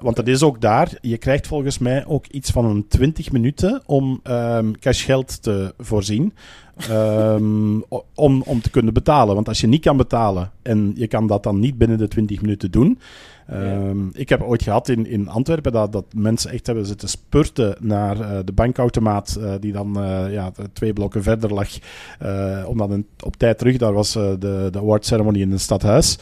[0.01, 3.83] Want het is ook daar, je krijgt volgens mij ook iets van een 20 minuten
[3.87, 6.33] om um, cashgeld te voorzien.
[6.91, 9.35] Um, om, om te kunnen betalen.
[9.35, 12.41] Want als je niet kan betalen en je kan dat dan niet binnen de 20
[12.41, 12.99] minuten doen.
[13.53, 14.11] Um, ja.
[14.13, 18.21] Ik heb ooit gehad in, in Antwerpen dat, dat mensen echt hebben zitten spurten naar
[18.21, 21.69] uh, de bankautomaat, uh, die dan uh, ja, twee blokken verder lag.
[22.67, 26.19] omdat een, op tijd terug, daar was de, de award ceremony in het stadhuis.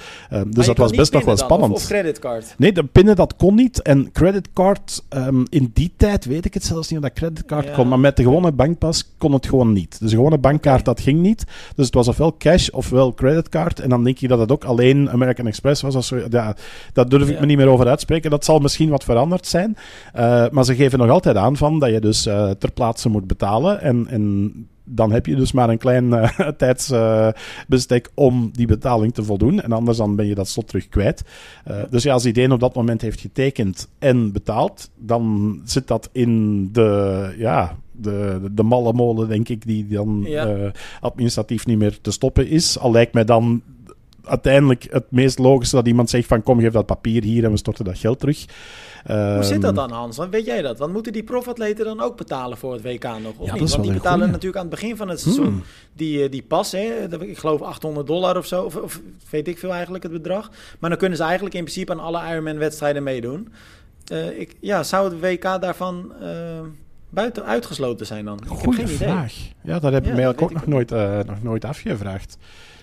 [0.49, 1.73] dus dat was best nog wel dan, spannend.
[1.73, 2.55] Of, of creditcard?
[2.59, 3.83] Nee, de pinnen dat kon niet.
[3.83, 7.75] En creditcard, um, in die tijd weet ik het zelfs niet of dat creditcard ja.
[7.75, 7.89] kon.
[7.89, 10.01] Maar met de gewone bankpas kon het gewoon niet.
[10.01, 10.95] Dus de gewone bankkaart, okay.
[10.95, 11.45] dat ging niet.
[11.75, 13.81] Dus het was ofwel cash ofwel creditcard.
[13.81, 15.95] En dan denk je dat het ook alleen American Express was.
[15.95, 16.57] Als, ja,
[16.93, 18.31] dat durf ik me niet meer over uitspreken.
[18.31, 19.77] Dat zal misschien wat veranderd zijn.
[20.17, 23.27] Uh, maar ze geven nog altijd aan van dat je dus uh, ter plaatse moet
[23.27, 23.81] betalen.
[23.81, 24.53] En, en
[24.85, 29.61] dan heb je dus maar een klein uh, tijdsbestek om die betaling te voldoen.
[29.63, 31.23] En anders dan ben je dat slot terug kwijt.
[31.69, 36.09] Uh, dus ja, als iedereen op dat moment heeft getekend en betaald, dan zit dat
[36.13, 40.73] in de, ja, de, de, de malle molen, denk ik, die dan Ja.
[41.01, 42.79] administratief niet meer te stoppen is.
[42.79, 43.63] Al lijkt mij dan
[44.27, 47.57] uiteindelijk het meest logische dat iemand zegt van kom, geef dat papier hier en we
[47.57, 48.45] storten dat geld terug.
[49.07, 50.17] Hoe zit Ehm, dat dan, Hans?
[50.17, 50.79] Want weet jij dat?
[50.79, 53.33] Want moeten die profatleten dan ook betalen voor het WK nog?
[53.39, 53.71] Of Ja, niet?
[53.71, 54.33] Want die betalen goeie.
[54.33, 55.63] natuurlijk aan het begin van het seizoen Hmm.
[55.93, 59.59] die, eh, die pas, hè, ik geloof 800 dollar of zo, of, of weet ik
[59.59, 60.51] veel eigenlijk het bedrag.
[60.79, 63.49] Maar dan kunnen ze eigenlijk in principe aan alle Ironman-wedstrijden meedoen.
[64.07, 66.29] Eh, ik, ja, zou het WK daarvan, eh,
[67.11, 68.39] buiten uitgesloten zijn dan?
[68.43, 69.35] Ik Goeie heb geen vraag.
[69.63, 70.91] Ja, dat heb Ja, ik mij ook nog nooit,
[71.27, 72.37] nog nooit afgevraagd.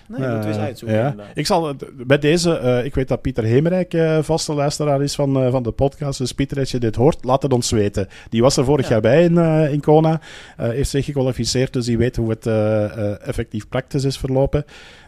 [0.08, 1.14] Nee, moeten we eens Eh, uitzoeken ja.
[1.34, 5.36] Ik zal bij deze, eh, ik weet dat Pieter Hemerijk eh, vaste luisteraar is van,
[5.42, 6.18] eh, van de podcast.
[6.18, 8.08] Dus Pieter, als je dit hoort, laat het ons weten.
[8.28, 8.92] Die was er vorig Ja.
[8.92, 10.20] jaar bij in, eh, in Kona.
[10.56, 14.64] eh, heeft zich gekwalificeerd, dus die weet hoe het eh, eh, effectief praktisch is verlopen.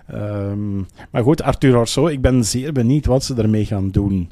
[0.07, 0.77] Ehm,
[1.11, 4.31] maar goed, Arthur Orso, ik ben zeer benieuwd wat ze ermee gaan doen.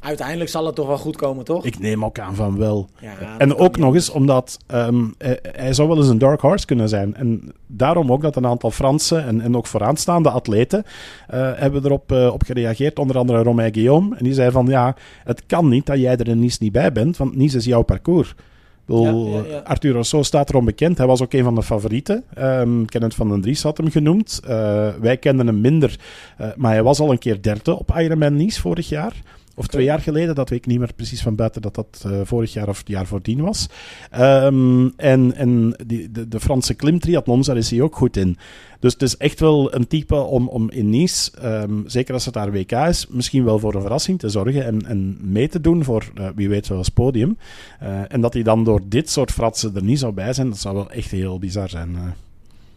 [0.00, 1.64] Uiteindelijk zal het toch wel goed komen, toch?
[1.64, 2.88] Ik neem ook aan van wel.
[3.00, 6.66] Ja, En ook nog eens omdat ehm, hij, hij zou wel eens een dark horse
[6.66, 7.14] kunnen zijn.
[7.14, 10.84] En daarom ook dat een aantal Franse en, en ook vooraanstaande atleten
[11.28, 12.98] eh, hebben erop eh, op gereageerd.
[12.98, 14.16] Onder andere Romain Guillaume.
[14.16, 16.92] En die zei van ja, het kan niet dat jij er in Nice niet bij
[16.92, 18.28] bent, want Nice is jouw parcours.
[18.30, 19.58] Ik bedoel, Ja, ja, ja.
[19.58, 20.98] Arthur Rousseau staat erom bekend.
[20.98, 22.24] Hij was ook een van de favorieten.
[22.34, 24.40] Ehm Kenneth van den Dries had hem genoemd.
[24.44, 25.98] Eh, wij kenden hem minder,
[26.36, 29.12] eh, maar hij was al een keer derde op Ironman Nice vorig jaar.
[29.60, 32.20] Of twee jaar geleden, dat weet ik niet meer precies van buiten dat dat eh,
[32.24, 33.68] vorig jaar of het jaar voordien was.
[34.10, 38.38] Ehm, en en die, de, de Franse klimtriathlons, daar is hij ook goed in.
[38.78, 42.34] Dus het is echt wel een type om, om in Nice, ehm, zeker als het
[42.34, 45.84] daar WK is, misschien wel voor een verrassing te zorgen en, en mee te doen
[45.84, 47.38] voor eh, wie weet zoals podium.
[47.80, 50.58] Eh, en dat hij dan door dit soort fratsen er niet zou bij zijn, dat
[50.58, 52.14] zou wel echt heel bizar zijn.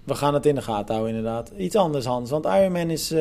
[0.03, 1.51] We gaan het in de gaten houden, inderdaad.
[1.57, 2.29] Iets anders, Hans.
[2.29, 3.13] Want Ironman is,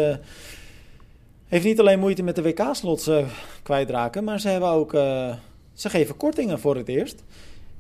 [1.52, 3.24] heeft niet alleen moeite met de WK-slots eh,
[3.62, 4.94] kwijtraken, maar ze hebben ook.
[4.94, 5.34] eh,
[5.74, 7.24] ze geven kortingen voor het eerst.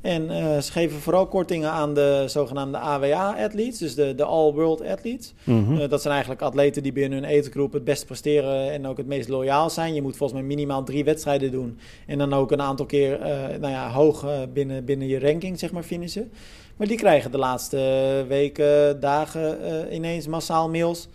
[0.00, 5.34] En eh, ze geven vooral kortingen aan de zogenaamde AWA-athletes, dus de, de All-World Athletes.
[5.44, 5.88] Mhm.
[5.88, 9.28] Dat zijn eigenlijk atleten die binnen hun etengroep het best presteren en ook het meest
[9.28, 9.94] loyaal zijn.
[9.94, 11.78] Je moet volgens mij minimaal drie wedstrijden doen.
[12.06, 13.18] En dan ook een aantal keer
[13.60, 16.32] nou ja, hoog binnen, binnen je ranking zeg maar, finishen.
[16.76, 19.58] Maar die krijgen de laatste weken, dagen
[19.94, 21.08] ineens massaal mails.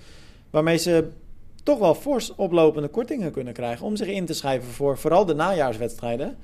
[0.50, 1.08] Waarmee ze
[1.68, 3.86] toch wel fors oplopende kortingen kunnen krijgen.
[3.86, 6.36] Om zich in te schrijven voor vooral de najaarswedstrijden.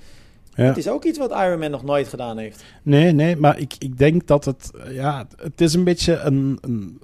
[0.55, 0.63] Ja.
[0.63, 2.63] Het is ook iets wat Ironman nog nooit gedaan heeft.
[2.81, 4.71] Nee, nee, maar ik, ik denk dat het...
[4.89, 7.01] Ja, het is een beetje een, een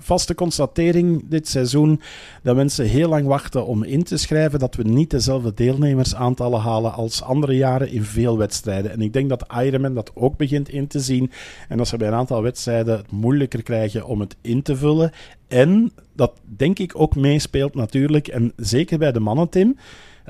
[0.00, 2.00] vaste constatering dit seizoen
[2.42, 6.92] dat mensen heel lang wachten om in te schrijven dat we niet dezelfde deelnemersaantallen halen
[6.92, 8.90] als andere jaren in veel wedstrijden.
[8.90, 11.30] En ik denk dat Ironman dat ook begint in te zien.
[11.68, 15.10] En dat ze bij een aantal wedstrijden het moeilijker krijgen om het in te vullen.
[15.48, 19.76] En dat denk ik ook meespeelt natuurlijk, en zeker bij de mannen, Tim...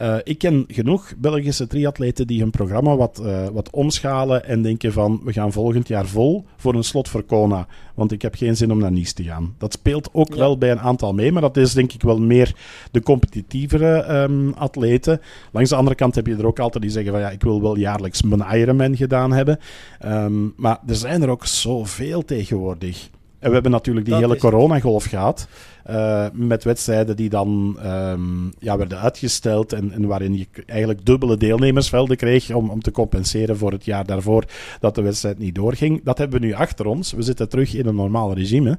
[0.02, 4.92] Uh, ik ken genoeg Belgische triatleten die hun programma wat, uh, wat omschalen en denken
[4.92, 7.66] van we gaan volgend jaar vol voor een slot voor Kona.
[7.94, 9.54] Want ik heb geen zin om naar Nice te gaan.
[9.58, 10.36] Dat speelt ook ja.
[10.36, 12.54] wel bij een aantal mee, maar dat is denk ik wel meer
[12.90, 15.20] de competitievere um, atleten.
[15.50, 17.62] Langs de andere kant heb je er ook altijd die zeggen van ja, ik wil
[17.62, 19.58] wel jaarlijks mijn Ironman gedaan hebben.
[20.06, 23.10] Um, maar er zijn er ook zoveel tegenwoordig.
[23.40, 25.48] En we hebben natuurlijk die dat hele coronagolf gehad.
[25.90, 29.72] Uh, met wedstrijden die dan um, ja, werden uitgesteld.
[29.72, 32.50] En, en, waarin je eigenlijk dubbele deelnemersvelden kreeg.
[32.50, 34.44] Om, om te compenseren voor het jaar daarvoor
[34.80, 36.00] dat de wedstrijd niet doorging.
[36.04, 37.12] Dat hebben we nu achter ons.
[37.12, 38.78] We zitten terug in een normaal regime.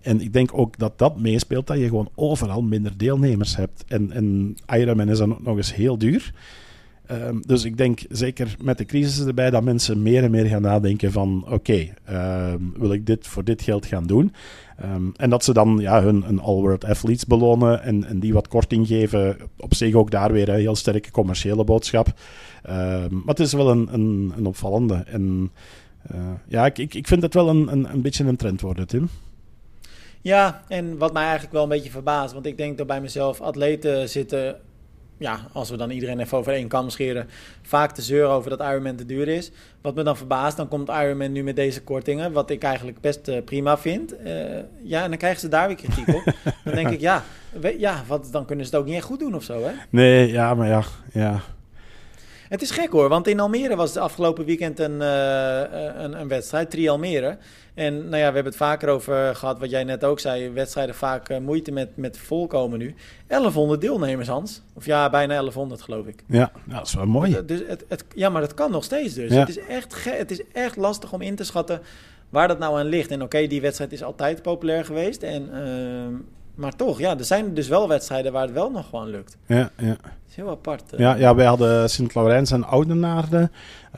[0.00, 1.66] En ik denk ook dat dat meespeelt.
[1.66, 3.84] Dat je gewoon overal minder deelnemers hebt.
[3.88, 6.32] En, en Ironman is dan ook nog eens heel duur.
[7.12, 10.62] Um, dus ik denk zeker met de crisis erbij dat mensen meer en meer gaan
[10.62, 14.32] nadenken van oké, um, wil ik dit voor dit geld gaan doen?
[14.84, 18.48] Um, en dat ze dan ja, hun, hun all-world athletes belonen en, en die wat
[18.48, 19.36] korting geven.
[19.56, 22.06] Op zich ook daar weer een heel sterke commerciële boodschap.
[22.62, 25.04] maar het is wel een, een, een opvallende.
[25.06, 25.50] En
[26.14, 28.86] uh, ja, ik, ik, ik vind het wel een, een, een beetje een trend worden,
[28.86, 29.08] Tim.
[30.20, 33.40] Ja, en wat mij eigenlijk wel een beetje verbaast, want ik denk dat bij mezelf
[33.40, 34.56] atleten zitten
[35.18, 37.28] ja, als we dan iedereen even over één kam scheren,
[37.62, 39.50] vaak te zeuren over dat Ironman te duur is.
[39.80, 43.28] Wat me dan verbaast, dan komt Ironman nu met deze kortingen, wat ik eigenlijk best
[43.28, 44.14] uh, prima vind.
[44.20, 46.24] Uh, ja, en dan krijgen ze daar weer kritiek op.
[46.64, 49.18] dan denk ik, ja, we, ja wat, dan kunnen ze het ook niet echt goed
[49.18, 49.72] doen of zo, hè?
[49.90, 51.40] Nee, ja, maar ja, ja.
[52.52, 55.60] Het is gek hoor, want in Almere was het afgelopen weekend een, uh,
[56.02, 57.36] een, een wedstrijd, Tri Almere.
[57.74, 60.50] En nou ja, we hebben het vaker over gehad, wat jij net ook zei.
[60.50, 62.94] Wedstrijden vaak uh, moeite met, met volkomen nu.
[63.26, 64.62] 1100 deelnemers, Hans.
[64.74, 66.24] Of ja, bijna 1100 geloof ik.
[66.26, 67.30] Ja, dat is wel mooi.
[67.30, 69.32] Dus, dus het, het, ja, maar dat kan nog steeds dus.
[69.32, 69.38] Ja.
[69.38, 71.80] Het, is echt het is echt lastig om in te schatten
[72.28, 73.10] waar dat nou aan ligt.
[73.10, 75.22] En oké, okay, die wedstrijd is altijd populair geweest.
[75.22, 76.18] En, uh,
[76.54, 79.36] maar toch, ja, er zijn dus wel wedstrijden waar het wel nog gewoon lukt.
[79.46, 79.96] Ja, ja.
[80.34, 80.82] Heel apart.
[80.96, 83.50] Ja, ja, wij hadden Sint-Laurens en Oudenaarde.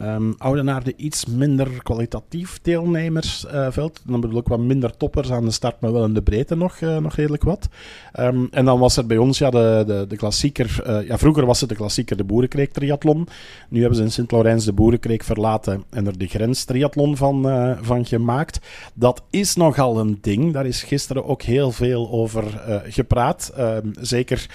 [0.02, 4.00] Um, Oudenaarde iets minder kwalitatief deelnemersveld.
[4.04, 6.56] Uh, dan bedoel ik wat minder toppers aan de start, maar wel in de breedte
[6.56, 7.68] nog, uh, nog redelijk wat.
[8.20, 10.82] Um, en dan was er bij ons ja, de, de, de klassieker.
[10.86, 13.28] Uh, ja, vroeger was het de klassieker de Boerenkreek triathlon.
[13.68, 17.78] Nu hebben ze in Sint-Laurens de Boerenkreek verlaten en er de grens triathlon van, uh,
[17.80, 18.58] van gemaakt.
[18.94, 20.52] Dat is nogal een ding.
[20.52, 22.44] Daar is gisteren ook heel veel over
[22.84, 23.52] gepraat.
[23.58, 24.46] Um, zeker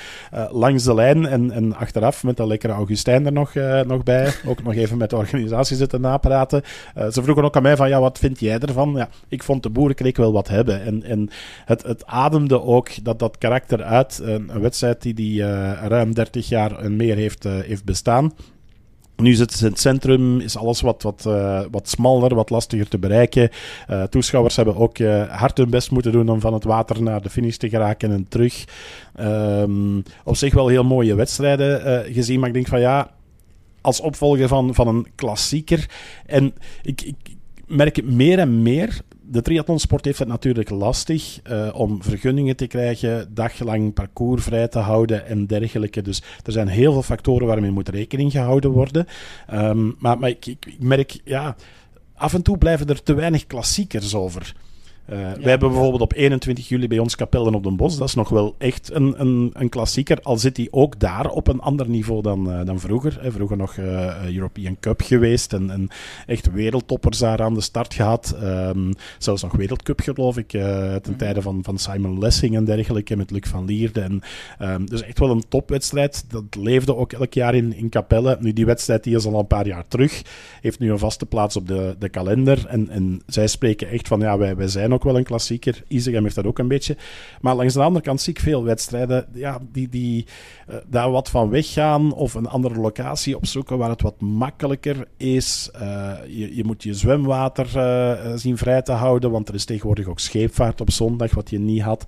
[0.52, 1.26] langs de lijn.
[1.26, 4.34] En, en Achteraf met de lekkere Augustijn er nog, uh, nog bij.
[4.46, 6.62] Ook nog even met de organisatie zitten napraten.
[6.98, 8.94] Uh, ze vroegen ook aan mij van, ja, wat vind jij ervan?
[8.96, 10.82] Ja, ik vond de boerenkreek wel wat hebben.
[10.82, 11.30] En, en
[11.66, 14.20] het, het ademde ook dat, dat karakter uit.
[14.24, 15.42] Een, een wedstrijd die, die
[15.74, 18.32] ruim 30 jaar en meer heeft, heeft bestaan.
[19.20, 22.98] Nu het in het centrum, is alles wat, wat, uh, wat smaller, wat lastiger te
[22.98, 23.50] bereiken.
[23.90, 27.22] Uh, toeschouwers hebben ook uh, hard hun best moeten doen om van het water naar
[27.22, 28.66] de finish te geraken en terug.
[29.20, 33.12] Um, op zich wel heel mooie wedstrijden gezien, maar ik denk van ja,
[33.82, 35.90] als opvolger van, van een klassieker.
[36.26, 37.16] En ik, ik
[37.68, 39.02] merk het meer en meer
[39.32, 44.80] de triathlonsport heeft het natuurlijk lastig uh, om vergunningen te krijgen, daglang parcours vrij te
[44.80, 46.02] houden en dergelijke.
[46.02, 49.08] Dus er zijn heel veel factoren waarmee moet rekening gehouden worden.
[49.54, 51.56] Um, maar maar ik, ik, merk, ja,
[52.14, 54.54] af en toe blijven er te weinig klassiekers over.
[55.12, 55.36] Uh, ja.
[55.40, 57.98] Wij hebben bijvoorbeeld op 21 juli bij ons Kapellen op den Bos.
[57.98, 60.20] Dat is nog wel echt een, een, een klassieker.
[60.22, 63.18] Al zit hij ook daar op een ander niveau dan, uh, dan vroeger.
[63.22, 63.32] Hè.
[63.32, 65.54] Vroeger nog uh, European Cup geweest.
[65.54, 65.88] En, en,
[66.26, 68.36] echt wereldtoppers daar aan de start gehad.
[68.44, 70.48] Um, zelfs nog Wereldcup, geloof ik.
[70.48, 71.18] ten mm.
[71.18, 73.16] tijde van, van Simon Lessing en dergelijke.
[73.16, 74.02] Met Luc van Lierde.
[74.02, 74.22] En,
[74.62, 76.26] um, dus echt wel een topwedstrijd.
[76.28, 78.38] Dat leefde ook elk jaar in, in Capelle.
[78.40, 80.22] Nu, die wedstrijd die is al een paar jaar terug.
[80.62, 82.66] Heeft nu een vaste plaats op de, de kalender.
[82.68, 85.84] En, en zij spreken echt van, ja, wij, wij zijn ook ook wel een klassieker.
[85.88, 86.98] Isegem heeft dat ook een beetje.
[87.42, 90.26] Maar langs de andere kant zie ik veel wedstrijden ja, die, die
[90.70, 95.70] uh, daar wat van weggaan of een andere locatie opzoeken waar het wat makkelijker is.
[95.82, 100.08] Uh, je, je, moet je zwemwater uh, zien vrij te houden, want er is tegenwoordig
[100.08, 102.06] ook scheepvaart op zondag, wat je niet had.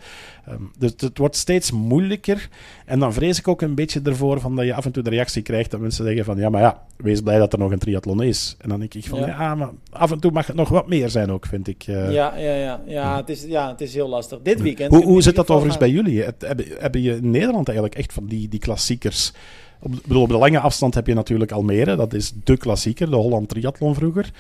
[0.50, 2.50] Um, dus het wordt steeds moeilijker.
[2.86, 5.10] En dan vrees ik ook een beetje ervoor van dat je af en toe de
[5.10, 7.80] reactie krijgt dat mensen zeggen van ja, maar ja, wees blij dat er nog een
[7.80, 8.56] triathlon is.
[8.60, 10.88] En dan denk ik van ja, ja maar af en toe mag het nog wat
[10.88, 11.84] meer zijn ook, vind ik.
[11.84, 12.81] ja, ja, ja.
[12.86, 14.40] Ja, het is, ja, het is heel lastig.
[14.42, 14.94] Dit weekend...
[14.94, 16.24] Hoe, hoe zit dat overigens bij jullie?
[16.24, 19.34] Het, hebben, hebben je in Nederland eigenlijk echt van die, die klassiekers...
[19.80, 21.96] Op, bedoel, op de lange afstand heb je natuurlijk Almere.
[21.96, 24.32] Dat is de klassieker, de Holland Triathlon vroeger.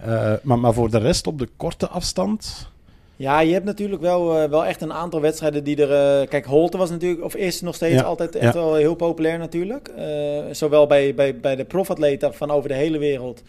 [0.00, 2.70] Uh, maar, maar voor de rest op de korte afstand...
[3.18, 6.20] Ja, je hebt natuurlijk wel, uh, wel echt een aantal wedstrijden die er...
[6.22, 8.60] Uh, kijk, Holte was natuurlijk, of is nog steeds ja, altijd echt ja.
[8.60, 9.90] wel heel populair natuurlijk.
[9.98, 10.04] Uh,
[10.52, 13.42] zowel bij, bij, bij de profatleten van over de hele wereld...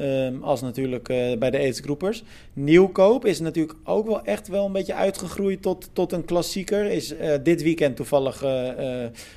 [0.00, 1.06] Um, als natuurlijk
[1.38, 2.22] bij de aidsgroepers.
[2.52, 6.84] Nieuwkoop is natuurlijk ook wel echt wel een beetje uitgegroeid tot, tot een klassieker.
[6.84, 8.40] Is dit weekend toevallig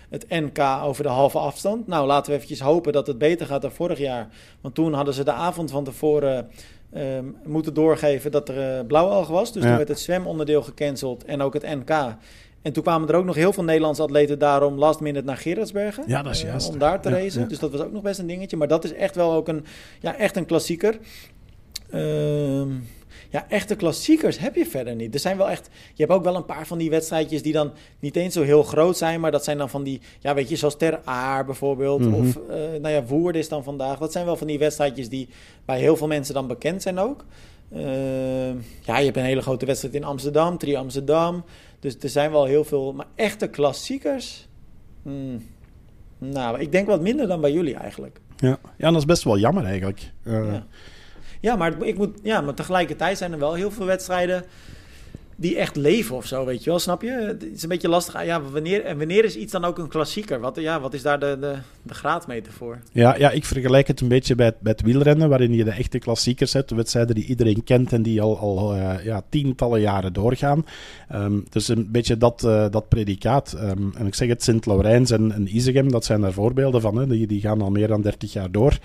[0.09, 1.87] het NK over de halve afstand.
[1.87, 4.27] Nou, laten we eventjes hopen dat het beter gaat dan vorig jaar.
[4.61, 6.49] Want toen hadden ze de avond van tevoren
[6.95, 9.53] um, moeten doorgeven dat er uh, blauwalg was.
[9.53, 9.67] Dus ja.
[9.67, 12.15] toen werd het zwemonderdeel gecanceld en ook het NK.
[12.61, 16.03] En toen kwamen er ook nog heel veel Nederlandse atleten daarom last minute naar Gerardsbergen.
[16.07, 16.67] Ja, dat is juist.
[16.67, 17.41] Uh, om daar te ja, racen.
[17.41, 17.47] Ja.
[17.47, 18.57] Dus dat was ook nog best een dingetje.
[18.57, 19.65] Maar dat is echt wel ook een,
[19.99, 20.97] ja, echt een klassieker.
[21.93, 22.87] Um,
[23.30, 25.13] ja, echte klassiekers heb je verder niet.
[25.13, 25.70] Er zijn wel echt.
[25.93, 28.63] Je hebt ook wel een paar van die wedstrijdjes die dan niet eens zo heel
[28.63, 29.20] groot zijn.
[29.20, 30.01] Maar dat zijn dan van die.
[30.20, 31.99] Ja, weet je, zoals Ter Aar bijvoorbeeld.
[31.99, 32.28] Mm -hmm.
[32.28, 33.97] Of uh, nou ja, Woerden is dan vandaag.
[33.97, 35.30] Dat zijn wel van die wedstrijdjes die
[35.65, 37.26] bij heel veel mensen dan bekend zijn ook.
[37.74, 38.49] Uh,
[38.82, 41.43] ja, je hebt een hele grote wedstrijd in Amsterdam, Tri Amsterdam.
[41.80, 42.93] Dus er zijn wel heel veel.
[42.93, 44.47] Maar echte klassiekers.
[45.03, 45.47] Hmm.
[46.17, 48.20] Nou, ik denk wat minder dan bij jullie eigenlijk.
[48.38, 50.11] Ja, ja dat is best wel jammer eigenlijk.
[50.24, 50.65] Uh, ja.
[51.39, 54.45] Ja, maar, ik moet, ja, maar tegelijkertijd zijn er wel heel veel wedstrijden
[55.39, 57.11] die echt leven of zo, weet je wel, snap je?
[57.11, 58.25] Het is een beetje lastig.
[58.25, 60.39] Ja, wanneer, en wanneer is iets dan ook een klassieker?
[60.39, 62.79] Wat, ja, wat is daar de, de, de graadmeter voor?
[62.91, 66.53] Ja, ja, ik vergelijk het een beetje bij het, wielrennen, waarin je de echte klassiekers
[66.53, 70.65] hebt, de wedstrijden die iedereen kent en die al, al uh, ja, tientallen jaren doorgaan.
[71.13, 73.55] Um, dus een beetje dat, uh, dat predicaat.
[73.63, 76.97] Um, en ik zeg het, Sint-Laurijns en, en Isegem, dat zijn daar voorbeelden van.
[76.97, 77.07] Hè.
[77.07, 78.77] Die, die gaan al meer dan 30 jaar door.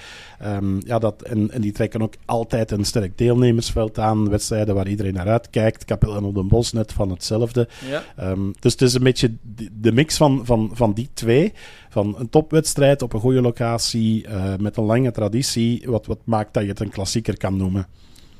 [0.46, 4.88] Um, ja, dat, en, en die trekken ook altijd een sterk deelnemersveld aan, wedstrijden waar
[4.88, 5.84] iedereen naar uitkijkt.
[5.84, 7.68] Kapel en Bos net van hetzelfde.
[7.88, 8.30] Ja.
[8.30, 9.32] Um, dus het is een beetje
[9.72, 11.52] de mix van, van, van die twee.
[11.88, 15.82] Van een topwedstrijd op een goede locatie uh, met een lange traditie.
[15.86, 17.86] Wat, wat maakt dat je het een klassieker kan noemen.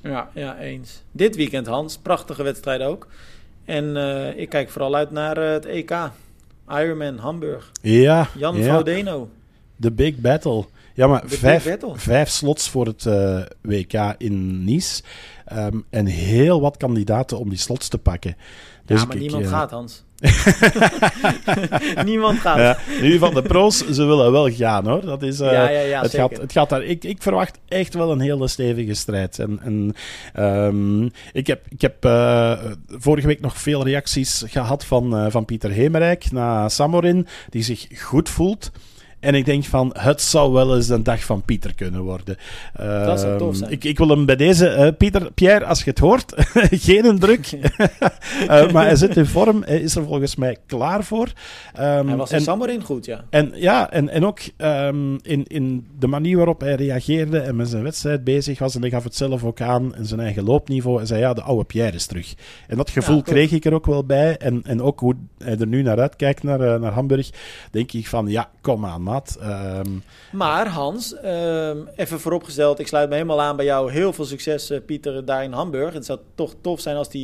[0.03, 1.03] Ja, ja, eens.
[1.13, 1.99] Dit weekend, Hans.
[1.99, 3.09] Prachtige wedstrijd ook.
[3.65, 6.11] En uh, ik kijk vooral uit naar uh, het EK.
[6.69, 7.73] Ironman Hamburg.
[7.81, 8.29] Ja.
[8.39, 8.75] Jan ja.
[8.75, 9.29] Frodeno.
[9.77, 10.65] De Big Battle.
[10.95, 15.03] Ja, maar vijf, vijf slots voor het uh, WK in Nice.
[15.53, 18.37] Um, en heel wat kandidaten om die slots te pakken.
[18.85, 20.05] Dus ja, maar ik, niemand gaat, Hans.
[22.05, 22.59] niemand gaat.
[22.59, 25.05] Ja, nu van de pro's, ze willen wel gaan hoor.
[25.05, 26.29] Dat is, uh, ja, ja, ja, het, zeker.
[26.29, 26.83] gaat, het gaat daar.
[26.83, 29.39] Ik, ik verwacht echt wel een hele stevige strijd.
[29.39, 29.95] En, en
[30.45, 35.45] um, ik heb, ik heb uh, vorige week nog veel reacties gehad van, uh, van
[35.45, 38.71] Pieter Hemerijk na Samorin, die zich goed voelt.
[39.25, 42.37] En ik denk van, het zou wel eens een dag van Pieter kunnen worden.
[42.77, 43.71] Dat zou tof Ehm, zijn.
[43.71, 46.33] Ik, ik wil hem bij deze, eh, Pieter, Pierre, als je het hoort,
[46.87, 47.51] geen druk.
[48.49, 51.29] Eh, maar hij zit in vorm, hij is er volgens mij klaar voor.
[51.75, 53.25] Ehm, Hij was in en- Samarin goed, ja.
[53.31, 57.69] en ja, en, en ook ehm, in, in de manier waarop hij reageerde en met
[57.69, 58.75] zijn wedstrijd bezig was.
[58.75, 61.01] En hij gaf het zelf ook aan in zijn eigen loopniveau.
[61.01, 62.35] En zei, ja, de oude Pierre is terug.
[62.69, 64.37] En dat gevoel Ja, kreeg ik er ook wel bij.
[64.37, 67.31] En, en ook hoe hij er nu naar uitkijkt, naar, eh, naar Hamburg.
[67.71, 69.03] Denk ik van, ja, kom aan,
[69.41, 69.91] Ehm,
[70.33, 73.93] Maar Hans, ehm, even vooropgesteld, ik sluit me helemaal aan bij jou.
[73.93, 75.95] Heel veel succes, eh, Pieter, daar in Hamburg.
[75.95, 77.23] Het zou toch tof zijn als hij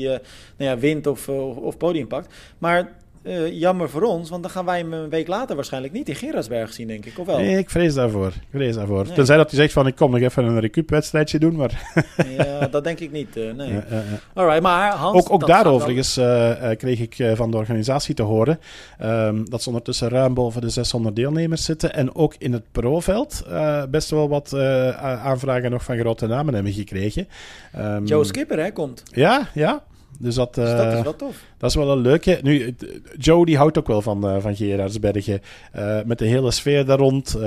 [0.57, 2.35] nou ja, wint of, eh, of, of podium pakt.
[2.59, 2.93] Maar
[3.23, 6.15] eh, jammer voor ons, want dan gaan wij hem een week later waarschijnlijk niet in
[6.15, 7.19] Gerardsberg zien, denk ik.
[7.19, 7.37] Of wel?
[7.39, 8.27] nee, ik vrees daarvoor.
[8.27, 9.05] Ik vrees daarvoor.
[9.05, 9.13] Nee.
[9.15, 11.57] Tenzij dat hij zegt van, ik kom nog even een recup-wedstrijdje doen.
[11.57, 11.93] Maar
[12.37, 13.37] Ja, dat denk ik niet.
[13.37, 13.79] eh, nee.
[14.35, 15.19] Alright, maar Hans...
[15.19, 18.61] Ook, ook dat daar gaat wel- overigens eh, kreeg ik van de organisatie te horen
[18.99, 21.95] ehm, dat ze ondertussen ruim boven de 600 deelnemers zitten.
[21.95, 23.45] En ook in het pro-veld
[23.91, 24.55] best wel wat
[25.01, 27.29] aanvragen nog van grote namen hebben gekregen.
[27.73, 29.03] Ehm, Joe Skipper, hè, komt.
[29.13, 29.83] Ja, ja.
[30.19, 31.37] Dus dat, Dus dat eh, is wel tof.
[31.59, 32.39] dat is wel een leuke.
[32.43, 32.75] Nu,
[33.19, 35.41] Joe die houdt ook wel van, eh van Gerardsbergen.
[35.73, 37.39] Eh, met de hele sfeer daar rond.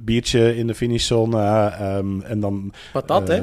[0.00, 1.36] biertje in de finishzone.
[1.38, 2.72] eh, ehm, en dan...
[2.92, 3.42] Patat, hè?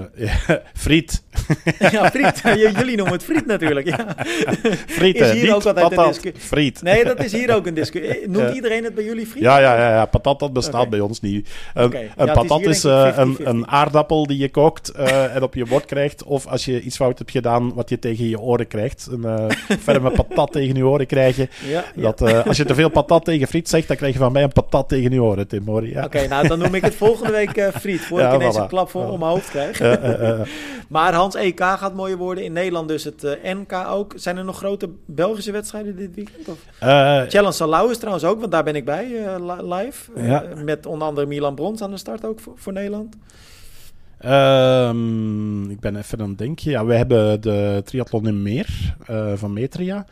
[0.73, 1.23] friet.
[1.91, 2.41] ja, friet.
[2.77, 3.87] Jullie noemen het friet natuurlijk.
[3.87, 4.15] Ja.
[4.97, 6.07] Friet, Is hier Niet ook altijd een patat.
[6.21, 6.81] discu- Friet.
[6.81, 8.29] Nee, dat is hier ook een discussie.
[8.29, 9.41] Noemt iedereen het bij jullie friet?
[9.43, 11.49] Ja, ja, ja, ja, patat dat bestaat bij ons niet.
[11.73, 13.43] Een, een patat is, een, 50-50.
[13.43, 14.89] een aardappel die je kookt
[15.33, 16.23] en op je bord krijgt.
[16.23, 19.07] Of als je iets fout hebt gedaan, wat je tegen je oren krijgt.
[19.11, 21.49] Een eh, ferme patat tegen je oren krijgen.
[21.67, 22.01] Ja, ja.
[22.01, 24.43] Dat, eh, als je te veel patat tegen friet zegt, dan krijg je van mij
[24.43, 25.65] een patat tegen je oren, Tim.
[25.67, 25.83] Hoor.
[25.85, 25.89] je?
[25.89, 26.03] Ja.
[26.03, 28.07] Oké, nou dan noem ik het volgende week eh, friet.
[28.09, 28.61] Ja, ik ineens voilà.
[28.61, 29.79] een klap voor om mijn hoofd krijg.
[30.89, 32.43] Maar Hans, EK gaat mooier worden.
[32.43, 34.13] In Nederland dus het NK ook.
[34.15, 36.47] Zijn er nog grote Belgische wedstrijden dit weekend?
[36.47, 36.57] Of?
[37.27, 39.07] Challenge Salau is trouwens ook, want daar ben ik bij
[39.39, 40.11] li- live.
[40.15, 40.43] Ja.
[40.63, 43.15] met onder andere Milan Brons aan de start ook voor, voor Nederland.
[44.19, 46.71] Ehm, ik ben even aan het denken.
[46.71, 50.05] Ja, we hebben de triathlon in Meer eh, van Metria.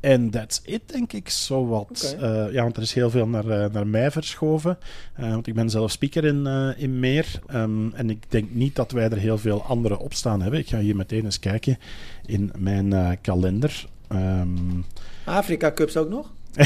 [0.00, 2.14] En that's it, denk ik, zo wat.
[2.16, 2.26] Oké.
[2.26, 4.78] Eh, ja, want er is heel veel naar, eh, naar mij verschoven.
[5.16, 7.40] Want ik ben zelf speaker in, in Meer.
[7.46, 10.60] Ehm, en ik denk niet dat wij er heel veel andere op staan hebben.
[10.60, 11.78] Ik ga hier meteen eens kijken
[12.26, 13.86] in mijn kalender.
[14.08, 14.80] Ehm,
[15.24, 16.30] Afrika Cups ook nog?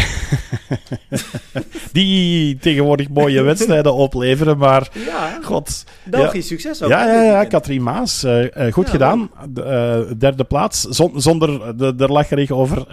[1.93, 4.89] die tegenwoordig mooie wedstrijden opleveren, maar...
[5.07, 6.89] Ja, God, Belgisch succes ook.
[6.91, 7.45] Ja, ja, ja.
[7.45, 8.25] Katrien Maas.
[8.25, 9.31] eh, eh, goed Ja, gedaan.
[9.49, 10.83] De, eh, derde plaats.
[10.83, 12.87] Zon- zonder de, er lacherig over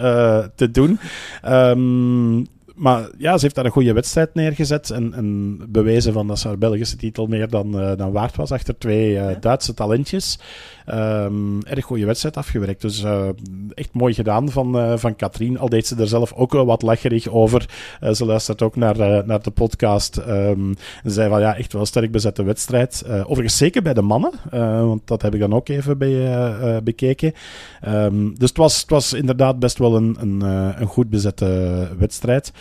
[0.56, 1.00] te doen.
[1.42, 2.44] Ehm,
[2.76, 4.90] maar ja, ze heeft daar een goede wedstrijd neergezet.
[4.90, 8.52] En, en bewezen van dat ze haar Belgische titel meer dan, eh, dan waard was.
[8.52, 9.36] Achter twee eh.
[9.40, 10.40] Duitse talentjes.
[10.86, 12.82] Ehm, erg goede wedstrijd afgewerkt.
[12.82, 13.28] Dus eh,
[13.74, 15.60] echt mooi gedaan van, van Katrien.
[15.60, 17.70] Al deed ze er zelf ook wel wat lacherig over.
[18.12, 20.18] Ze luistert ook naar, naar de podcast.
[20.18, 20.74] ehm,
[21.04, 23.04] en zei van ja, echt wel een sterk bezette wedstrijd.
[23.08, 24.32] Overigens zeker bij de mannen,
[24.88, 27.34] want dat heb ik dan ook even bij, bekeken.
[27.82, 30.42] Ehm, dus het was, het was inderdaad best wel een, een,
[30.82, 32.52] een goed bezette wedstrijd.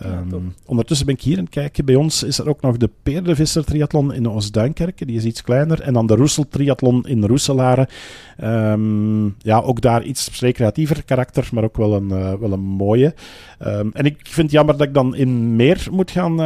[0.00, 1.84] Ja, Ehm, ondertussen ben ik hier aan het kijken.
[1.84, 5.06] Bij ons is er ook nog de Peerdevisser Triathlon in Oostduinkerke.
[5.06, 5.80] Die is iets kleiner.
[5.80, 7.88] En dan de Roesel Triathlon in Roeselare.
[8.36, 13.14] Ehm, ja, ook daar iets recreatiever karakter, maar ook wel een, eh, wel een mooie.
[13.58, 16.40] Ehm, en ik vind het jammer dat ik dan in meer moet gaan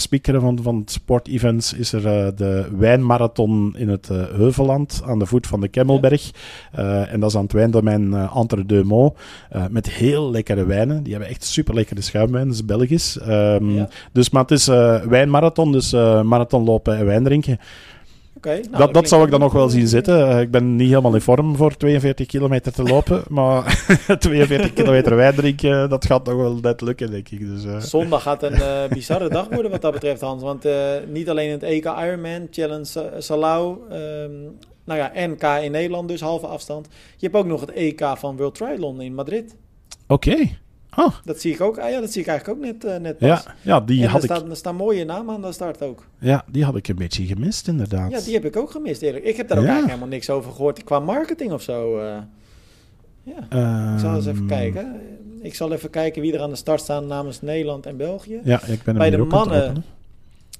[0.00, 0.40] speakeren.
[0.40, 5.46] Van, van sportevents is er eh, de wijnmarathon in het eh, Heuvelland aan de voet
[5.46, 6.30] van de Kemmelberg.
[6.72, 9.10] En dat is aan het wijndomein Entre Deux
[9.70, 11.02] met heel lekkere wijnen.
[11.02, 12.54] Die hebben echt super lekkere schuimwijn.
[12.82, 13.18] Is.
[13.22, 13.88] Ehm, Ja.
[14.12, 17.58] Dus, maar het is eh, wijnmarathon, dus eh marathon lopen en wijn drinken.
[18.36, 20.28] Oké, nou, dat dat zou ik dan nog wel zien zitten.
[20.30, 23.22] Eh, ik ben niet helemaal in vorm voor 42 kilometer te lopen.
[23.38, 23.84] maar
[24.18, 27.40] 42 kilometer wijn drinken, dat gaat nog wel net lukken, denk ik.
[27.40, 28.58] Dus, Zondag gaat een
[28.98, 30.42] bizarre dag worden wat dat betreft, Hans.
[30.42, 30.64] Want
[31.12, 34.30] niet alleen het EK Ironman, Challenge Sa- Salau, ehm,
[34.84, 36.88] nou ja, NK in Nederland dus, halve afstand.
[37.16, 39.56] Je hebt ook nog het EK van World Triathlon in Madrid.
[40.06, 40.36] Oké.
[40.96, 43.18] Oh, Dat zie ik ook, ah ja, dat zie ik eigenlijk ook net, eh, net
[43.18, 43.28] pas.
[43.28, 45.82] ja, ja, die en had er, ik, staan, er staan mooie namen aan de start
[45.82, 46.06] ook.
[46.18, 48.10] ja, die had ik een beetje gemist, inderdaad.
[48.10, 49.24] Ja, die heb ik ook gemist eerlijk.
[49.24, 49.70] Ik heb daar ook Ja.
[49.70, 51.98] eigenlijk helemaal niks over gehoord qua marketing of zo.
[51.98, 52.16] eh.
[53.22, 55.00] ja, ik zal eens even Ehm, kijken.
[55.42, 58.40] Ik zal even kijken wie er aan de start staan namens Nederland en België.
[58.44, 59.84] Ja, ik ben hem Bij de mannen-.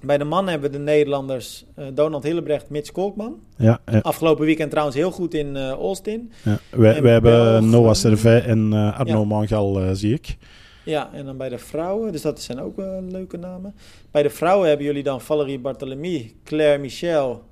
[0.03, 3.41] Bij de mannen hebben we de Nederlanders eh, Donald Hillebrecht, Mitch Kolkman.
[3.57, 6.33] Ja, ja, Afgelopen weekend trouwens heel goed in eh Austin.
[6.43, 6.59] ja.
[6.71, 9.25] En wij hebben Noah Servet en eh, Arno Ja.
[9.25, 10.37] Mangal, zie ik.
[10.85, 12.77] Ja, en dan bij de vrouwen, dus dat zijn ook
[13.09, 13.75] leuke namen.
[14.11, 17.43] Bij de vrouwen hebben jullie dan Valerie Barthélemy, Claire Michel,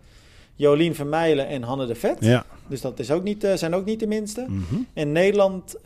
[0.54, 2.16] Jolien Vermeijlen en Hanne de Vet.
[2.20, 2.44] Ja.
[2.66, 4.46] Dus dat is ook niet, zijn ook niet de minste.
[4.48, 4.74] Mhm.
[4.92, 5.76] En Nederland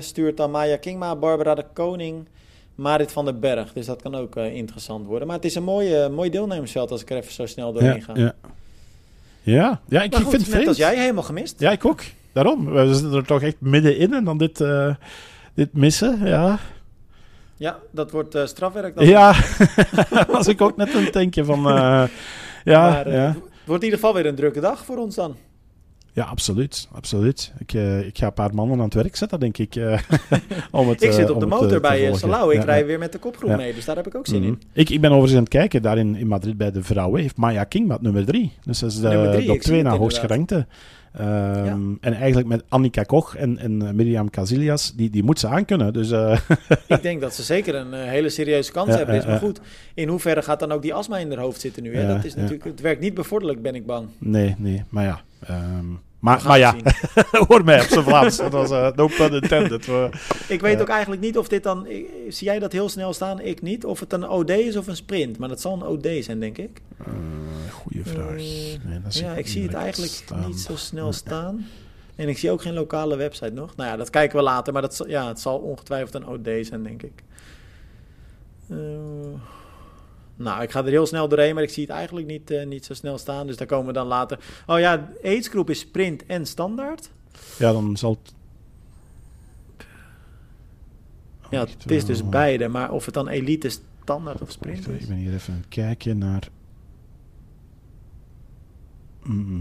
[0.00, 2.28] stuurt dan Maya Kingma, Barbara de Koning,
[2.76, 3.72] Marit van den Berg.
[3.72, 5.26] Dus dat kan ook uh, interessant worden.
[5.26, 8.00] Maar het is een mooie, mooi deelnemersveld als ik er even zo snel doorheen ja,
[8.00, 8.12] ga.
[8.14, 8.34] Ja,
[9.42, 9.80] ja.
[9.88, 10.68] ja ik, goed, vind het net vreemd.
[10.68, 11.60] als jij, helemaal gemist.
[11.60, 12.02] Ja, ik ook.
[12.32, 12.64] Daarom.
[12.72, 14.94] We zitten er toch echt middenin en dan dit, eh,
[15.54, 16.26] dit missen.
[16.26, 16.58] Ja,
[17.56, 19.06] Ja, dat wordt eh, strafwerk dan.
[19.06, 19.34] ja.
[20.28, 21.58] was ik ook net het denken van...
[21.68, 22.04] eh,
[22.64, 23.26] ja, Maar, eh, ja.
[23.26, 25.36] Het wordt in ieder geval weer een drukke dag voor ons dan.
[26.16, 26.88] Ja, absoluut.
[26.92, 27.52] absoluut.
[27.58, 29.76] Ik, eh, ik ga een paar mannen aan het werk zetten, denk ik.
[29.76, 29.98] eh,
[30.70, 32.14] om het, Ik eh, zit op om de eh, motor bij eh.
[32.14, 32.52] Salau.
[32.52, 32.84] Ik Ja, rij ja.
[32.84, 33.56] weer met de kopgroep Ja.
[33.56, 33.74] mee.
[33.74, 34.46] Dus daar heb ik ook zin Mhm.
[34.48, 34.62] in.
[34.72, 37.36] Ik, ik ben overigens aan het kijken, daar in, in Madrid bij de vrouwen heeft
[37.36, 38.52] Maya King met nummer drie.
[38.64, 40.46] Dus dat is de, drie, op twee na hoogst inderdaad.
[40.48, 40.66] gerankte.
[41.12, 45.46] Ehm, En eigenlijk met Annika Koch en, en eh, Mirjam Casillas, die, die moet ze
[45.48, 45.92] aankunnen.
[45.92, 46.38] Dus eh,
[46.86, 49.14] Ik denk dat ze zeker een eh, hele serieuze kans Ja, hebben.
[49.14, 49.26] Is.
[49.26, 49.60] Maar goed,
[49.94, 51.96] in hoeverre gaat dan ook die astma in haar hoofd zitten nu?
[51.96, 52.06] Hè?
[52.14, 54.06] Dat is natuurlijk, het werkt niet bevorderlijk, ben ik bang.
[54.18, 55.20] nee, nee, maar ja.
[55.46, 55.84] ehm,
[56.44, 56.74] maar, ja,
[57.48, 58.36] hoor mij op zijn Vlaams.
[58.36, 59.88] Dat was eh, no pun intended.
[60.48, 61.86] Ik weet ook eigenlijk niet of dit dan...
[61.86, 63.40] ik- Zie jij dat heel snel staan?
[63.40, 63.84] Ik niet.
[63.84, 65.38] Of het een OD is of een sprint.
[65.38, 66.80] Maar dat zal een OD zijn, denk ik.
[66.98, 67.06] Eh,
[67.72, 68.28] goeie vraag.
[68.28, 68.36] Eh,
[68.84, 70.46] Nee, ja, ik zie het eigenlijk staan.
[70.46, 71.66] niet zo snel staan.
[72.16, 73.76] En ik zie ook geen lokale website nog.
[73.76, 74.72] Nou ja, dat kijken we later.
[74.72, 77.22] Maar dat, ja, het zal ongetwijfeld een OD zijn, denk ik.
[80.36, 82.84] Nou, ik ga er heel snel doorheen, maar ik zie het eigenlijk niet, eh, niet
[82.84, 83.46] zo snel staan.
[83.46, 84.38] Dus daar komen we dan later.
[84.66, 87.10] Oh ja, aidsgroep is sprint en standaard.
[87.58, 88.34] Ja, dan zal het...
[91.44, 92.68] Oh, Ja, het is dus beide.
[92.68, 93.70] Maar of het dan elite
[94.02, 95.06] standaard of sprint ik is.
[95.06, 96.48] ben hier even aan het kijken naar...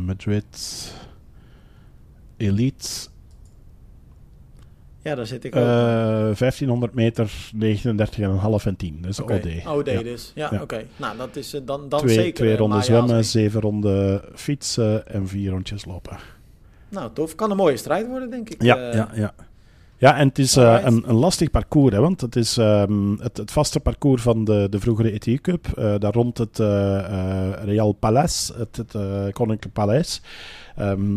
[0.05, 0.93] Madrid...
[2.37, 3.07] Elite...
[5.05, 5.61] Ja, daar zit ik ook.
[5.61, 5.67] eh
[6.37, 8.97] 1500 meter, 39,5 en 10.
[9.01, 9.67] Dus Oké, OD.
[9.77, 10.03] OD Ja.
[10.03, 10.31] dus.
[10.35, 10.61] Ja, Ja.
[10.61, 10.83] oké.
[10.97, 12.33] Nou, dat is eh, dan, dan Twee, zeker.
[12.33, 16.17] twee eh, ronden zwemmen, zeven ronden fietsen en vier rondjes lopen.
[16.89, 17.35] Nou, tof.
[17.35, 18.63] Kan een mooie strijd worden, denk ik.
[18.63, 19.33] Ja, Eh, ja, ja.
[20.05, 23.37] Ja, en het is eh, een, een lastig parcours, hè, want het is ehm, het,
[23.37, 25.67] het vaste parcours van de, de vroegere ETU Cup.
[25.67, 28.93] eh, daar rond het eh, Real Palace, het, het
[29.33, 30.21] Koninklijk Paleis.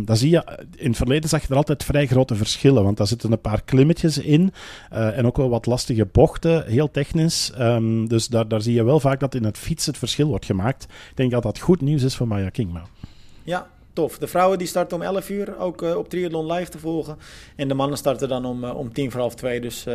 [0.05, 3.07] Daar zie je, in het verleden zag je er altijd vrij grote verschillen, want daar
[3.07, 4.53] zitten een paar klimmetjes in
[4.91, 7.53] en ook wel wat lastige bochten, heel technisch.
[7.53, 10.45] Ehm, dus daar, daar zie je wel vaak dat in het fietsen het verschil wordt
[10.45, 10.85] gemaakt.
[10.85, 12.83] Ik denk dat dat goed nieuws is voor Maya Kingma.
[13.43, 13.67] Ja,
[13.99, 14.19] tof.
[14.19, 17.17] De vrouwen die starten om 11 uur, ook eh, op Triathlon live te volgen.
[17.57, 19.61] En de mannen starten dan om, eh, om tien voor half twee.
[19.61, 19.95] Dus eh,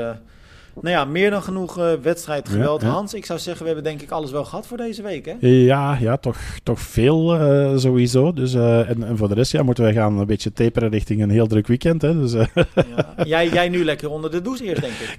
[0.74, 2.82] nou ja, meer dan genoeg wedstrijdgeweld.
[2.82, 2.94] Ja, ja.
[2.94, 5.34] Hans, ik zou zeggen, we hebben denk ik alles wel gehad voor deze week, hè?
[5.40, 7.28] Ja, ja toch, toch veel
[7.80, 8.34] sowieso.
[8.34, 11.30] Dus, en, en voor de rest ja, moeten wij gaan een beetje taperen richting een
[11.30, 12.02] heel druk weekend.
[12.02, 13.24] Hè, dus, Ja.
[13.24, 15.14] jij, jij nu lekker onder de douche eerst, denk ik.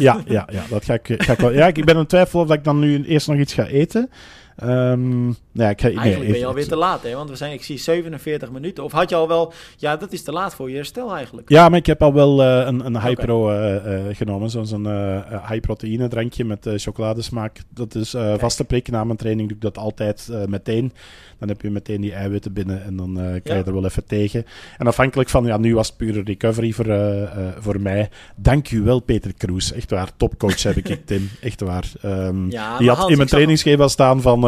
[0.00, 1.52] ja, ja, ja, dat ga ik, ga ik wel.
[1.52, 4.10] Ja, ik ben in twijfel of dat ik dan nu eerst nog iets ga eten.
[4.56, 7.14] Ehm, ja, ik ga, nee, Eigenlijk ben je alweer te laat, hè?
[7.14, 8.84] Want we zijn, ik zie 47 minuten.
[8.84, 9.52] Of had je al wel...
[9.76, 11.48] Ja, dat is te laat voor je herstel eigenlijk.
[11.48, 13.24] Ja, maar ik heb al wel eh, een, een high Oké.
[13.24, 14.50] pro eh, eh, genomen.
[14.50, 17.60] Zo'n eh, eh, high proteïne drankje met chocoladesmaak.
[17.68, 19.48] Dat is vaste prik na mijn training.
[19.48, 20.92] Doe ik dat altijd meteen.
[21.38, 23.54] Dan heb je meteen die eiwitten binnen en dan eh Ja.
[23.54, 24.44] je er wel even tegen.
[24.78, 27.28] En afhankelijk van, ja, nu was het pure recovery voor, eh, eh,
[27.58, 28.08] voor mij.
[28.36, 29.72] Dank u wel, Peter Kroes.
[29.72, 31.28] Echt waar, topcoach heb ik, Tim.
[31.40, 31.84] Echt waar.
[32.02, 34.40] Ja, die maar had Hans, in mijn trainingsschema staan van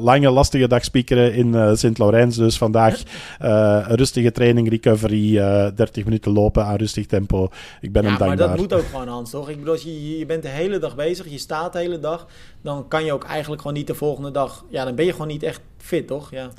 [0.00, 2.36] lange, lastige dag spiekeren in Sint-Laurens.
[2.36, 3.02] Dus vandaag
[3.38, 7.48] een rustige training, recovery, eh 30 minuten lopen aan rustig tempo.
[7.80, 8.48] Ik ben Ja, hem maar dankbaar.
[8.48, 9.48] dat moet ook gewoon, Hans, toch?
[9.48, 12.26] Ik bedoel, als je, je bent de hele dag bezig, je staat de hele dag,
[12.62, 14.64] dan kan je ook eigenlijk gewoon niet de volgende dag...
[14.70, 16.30] Ja, dan ben je gewoon niet echt fit, toch?
[16.30, 16.50] Ja.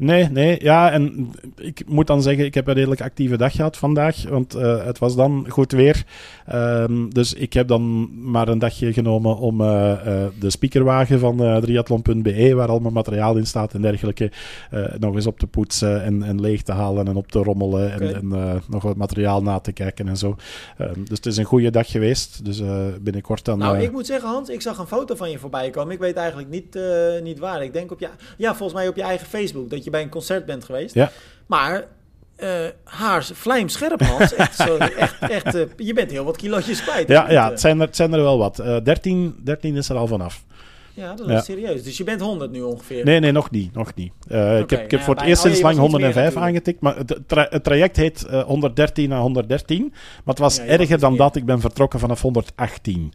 [0.00, 3.76] Nee, nee, ja, en ik moet dan zeggen, ik heb een redelijk actieve dag gehad
[3.76, 6.04] vandaag, want eh, het was dan goed weer.
[6.46, 11.60] Ehm, dus ik heb dan maar een dagje genomen om eh, eh, de speakerwagen van
[11.60, 14.30] triathlon.be, waar al mijn materiaal in staat en dergelijke,
[14.98, 18.14] nog eens op te poetsen en, en leeg te halen en op te rommelen en,
[18.14, 20.36] en nog wat materiaal na te kijken en zo.
[20.78, 22.62] Ehm, dus het is een goede dag geweest, dus
[23.00, 23.58] binnenkort dan...
[23.58, 25.92] Nou, ik moet zeggen, Hans, ik zag een foto van je voorbij komen.
[25.92, 26.78] Ik weet eigenlijk niet,
[27.22, 27.62] niet waar.
[27.62, 28.08] Ik denk op je...
[28.36, 30.94] Ja, volgens mij op je eigen Facebook, dat je bij een concert bent geweest.
[30.94, 31.10] Ja.
[31.46, 31.84] Maar...
[32.36, 32.48] eh
[32.84, 34.34] haar vlijmscherp, Hans.
[34.44, 37.08] Echt, zo, echt, echt, eh, je bent heel wat kilootjes kwijt.
[37.08, 38.58] ja, ja eh, het, zijn er, het zijn er wel wat.
[38.58, 40.44] Eh 13, 13 is er al vanaf.
[40.94, 41.40] ja, dat is ja.
[41.40, 41.82] serieus.
[41.82, 43.04] Dus je bent 100 nu ongeveer.
[43.04, 43.74] Nee, nee, nog niet.
[43.74, 44.12] Nog niet.
[44.28, 46.46] Ik heb, ik heb voor het eerst sinds lang was iets meer 105 natuurlijk.
[46.46, 46.80] aangetikt.
[46.80, 49.88] Maar het, tra- het traject heet eh, 113 naar 113.
[49.88, 51.36] Maar het was Ja, erger dan dat.
[51.36, 53.12] Ik ben vertrokken vanaf 118.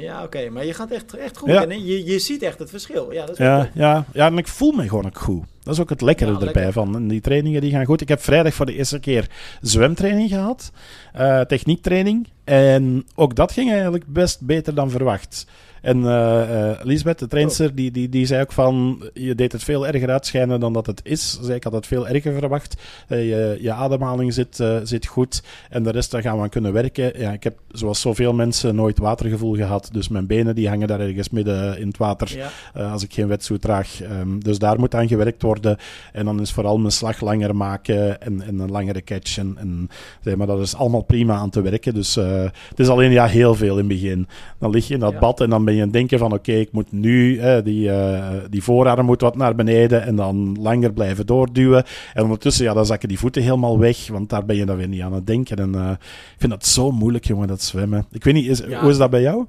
[0.00, 0.50] Ja, oké.
[0.50, 1.48] Maar je gaat echt, echt goed.
[1.48, 1.66] Ja.
[1.66, 3.12] En je, je ziet echt het verschil.
[3.12, 5.44] Ja, dat is Ja, ja, ja, en ik voel me gewoon ook goed.
[5.62, 6.72] Dat is ook het lekkere Ja, erbij lekker.
[6.72, 6.94] van.
[6.94, 8.00] En die trainingen die gaan goed.
[8.00, 9.26] Ik heb vrijdag voor de eerste keer
[9.60, 10.72] zwemtraining gehad.
[11.12, 12.28] eh, techniektraining.
[12.44, 15.46] En ook dat ging eigenlijk best beter dan verwacht.
[15.82, 19.02] En eh, Lisbeth, de trainster, die, die, die zei ook van...
[19.14, 21.38] Je deed het veel erger uitschijnen dan dat het is.
[21.42, 22.76] Zei, ik had het veel erger verwacht.
[23.08, 25.42] Eh, je, je ademhaling zit, zit goed.
[25.70, 27.20] En de rest, daar gaan we aan kunnen werken.
[27.20, 29.88] Ja, ik heb, zoals zoveel mensen, nooit watergevoel gehad.
[29.92, 32.36] Dus mijn benen die hangen daar ergens midden in het water
[32.74, 32.90] Ja.
[32.90, 34.02] als ik geen wetsuit draag.
[34.02, 35.76] Ehm, dus daar moet aan gewerkt worden.
[36.12, 39.38] En dan is vooral mijn slag langer maken en, en een langere catch.
[39.38, 39.88] En, en,
[40.24, 41.94] zeg maar, dat is allemaal prima aan te werken.
[41.94, 44.28] Dus het is alleen ja, heel veel in het begin.
[44.58, 45.18] Dan lig je in dat Ja.
[45.18, 48.28] bad en dan ben je aan het denken van oké, ik moet nu, die, eh,
[48.50, 51.84] die voorarm moet wat naar beneden en dan langer blijven doorduwen.
[52.14, 54.88] En ondertussen, ja, dan zakken die voeten helemaal weg, want daar ben je dan weer
[54.88, 55.56] niet aan het denken.
[55.56, 58.06] En eh, ik vind dat zo moeilijk, jongen, dat zwemmen.
[58.12, 58.80] Ik weet niet, is, Ja.
[58.80, 59.46] hoe is dat bij jou?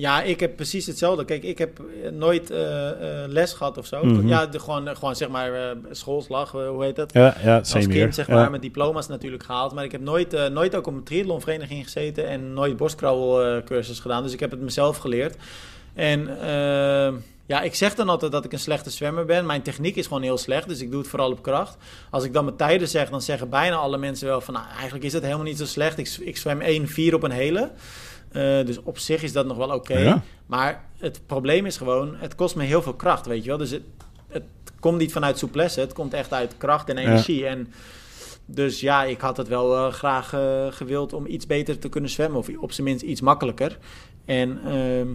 [0.00, 1.24] Ja, ik heb precies hetzelfde.
[1.24, 4.04] Kijk, ik heb eh, nooit eh, eh, les gehad of zo.
[4.04, 4.28] Mhm.
[4.28, 5.50] Ja, de, gewoon, gewoon zeg maar
[5.90, 7.12] schoolslag, hoe heet dat?
[7.12, 8.34] Ja, ja Als kind, zeg Ja.
[8.34, 9.74] maar, met diploma's natuurlijk gehaald.
[9.74, 14.22] Maar ik heb nooit, nooit ook op een triathlonvereniging gezeten en nooit borstkrabbelcursus gedaan.
[14.22, 15.36] Dus ik heb het mezelf geleerd.
[15.94, 16.28] En
[17.46, 19.46] ja, ik zeg dan altijd dat ik een slechte zwemmer ben.
[19.46, 21.76] Mijn techniek is gewoon heel slecht, dus ik doe het vooral op kracht.
[22.10, 24.54] Als ik dan mijn tijden zeg, dan zeggen bijna alle mensen wel van...
[24.54, 25.98] Nou, eigenlijk is het helemaal niet zo slecht.
[25.98, 27.70] Ik, ik zwem 1-4 op een hele.
[28.32, 29.98] Eh, dus op zich is dat nog wel oké.
[29.98, 30.22] Ja.
[30.46, 33.58] Maar het probleem is gewoon, het kost me heel veel kracht, weet je wel.
[33.58, 33.82] Dus het,
[34.28, 34.44] het
[34.80, 37.46] komt niet vanuit souplesse, het komt echt uit kracht en energie.
[37.46, 37.72] En
[38.44, 42.10] dus ja, ik had het wel eh, graag eh, gewild om iets beter te kunnen
[42.10, 42.38] zwemmen.
[42.38, 43.78] Of op zijn minst iets makkelijker.
[44.24, 45.08] En ehm,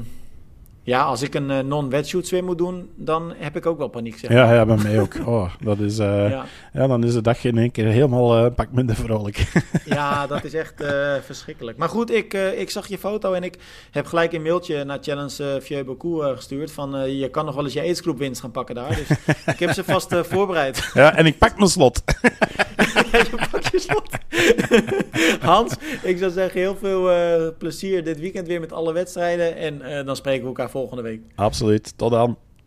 [0.86, 4.18] ja, als ik een eh, non-wetsuit swim moet doen, dan heb ik ook wel paniek,
[4.18, 4.32] zeg.
[4.32, 5.16] Ja, ja, bij mij ook.
[5.26, 6.46] Oh, dat is, eh, ja.
[6.74, 6.88] Ja.
[6.88, 9.44] dan is de dag in één keer helemaal een pak minder vrolijk.
[9.86, 10.84] Ja, dat is echt
[11.26, 11.78] verschrikkelijk.
[11.78, 13.58] Maar goed, ik, ik zag je foto en ik
[13.92, 16.72] heb gelijk een mailtje naar Challenge uh, Vieux Beaucoup gestuurd.
[16.72, 18.96] Van je kan nog wel eens je aidsgroep winst gaan pakken daar.
[18.96, 19.10] Dus
[19.54, 20.90] ik heb ze vast voorbereid.
[20.94, 22.04] ja, en ik pak mijn slot.
[25.40, 29.56] Hans, ik zou zeggen heel veel eh, plezier dit weekend weer met alle wedstrijden.
[29.56, 31.22] En eh, dan spreken we elkaar volgende week.
[31.36, 31.94] Absoluut.
[31.98, 32.38] Tot dan.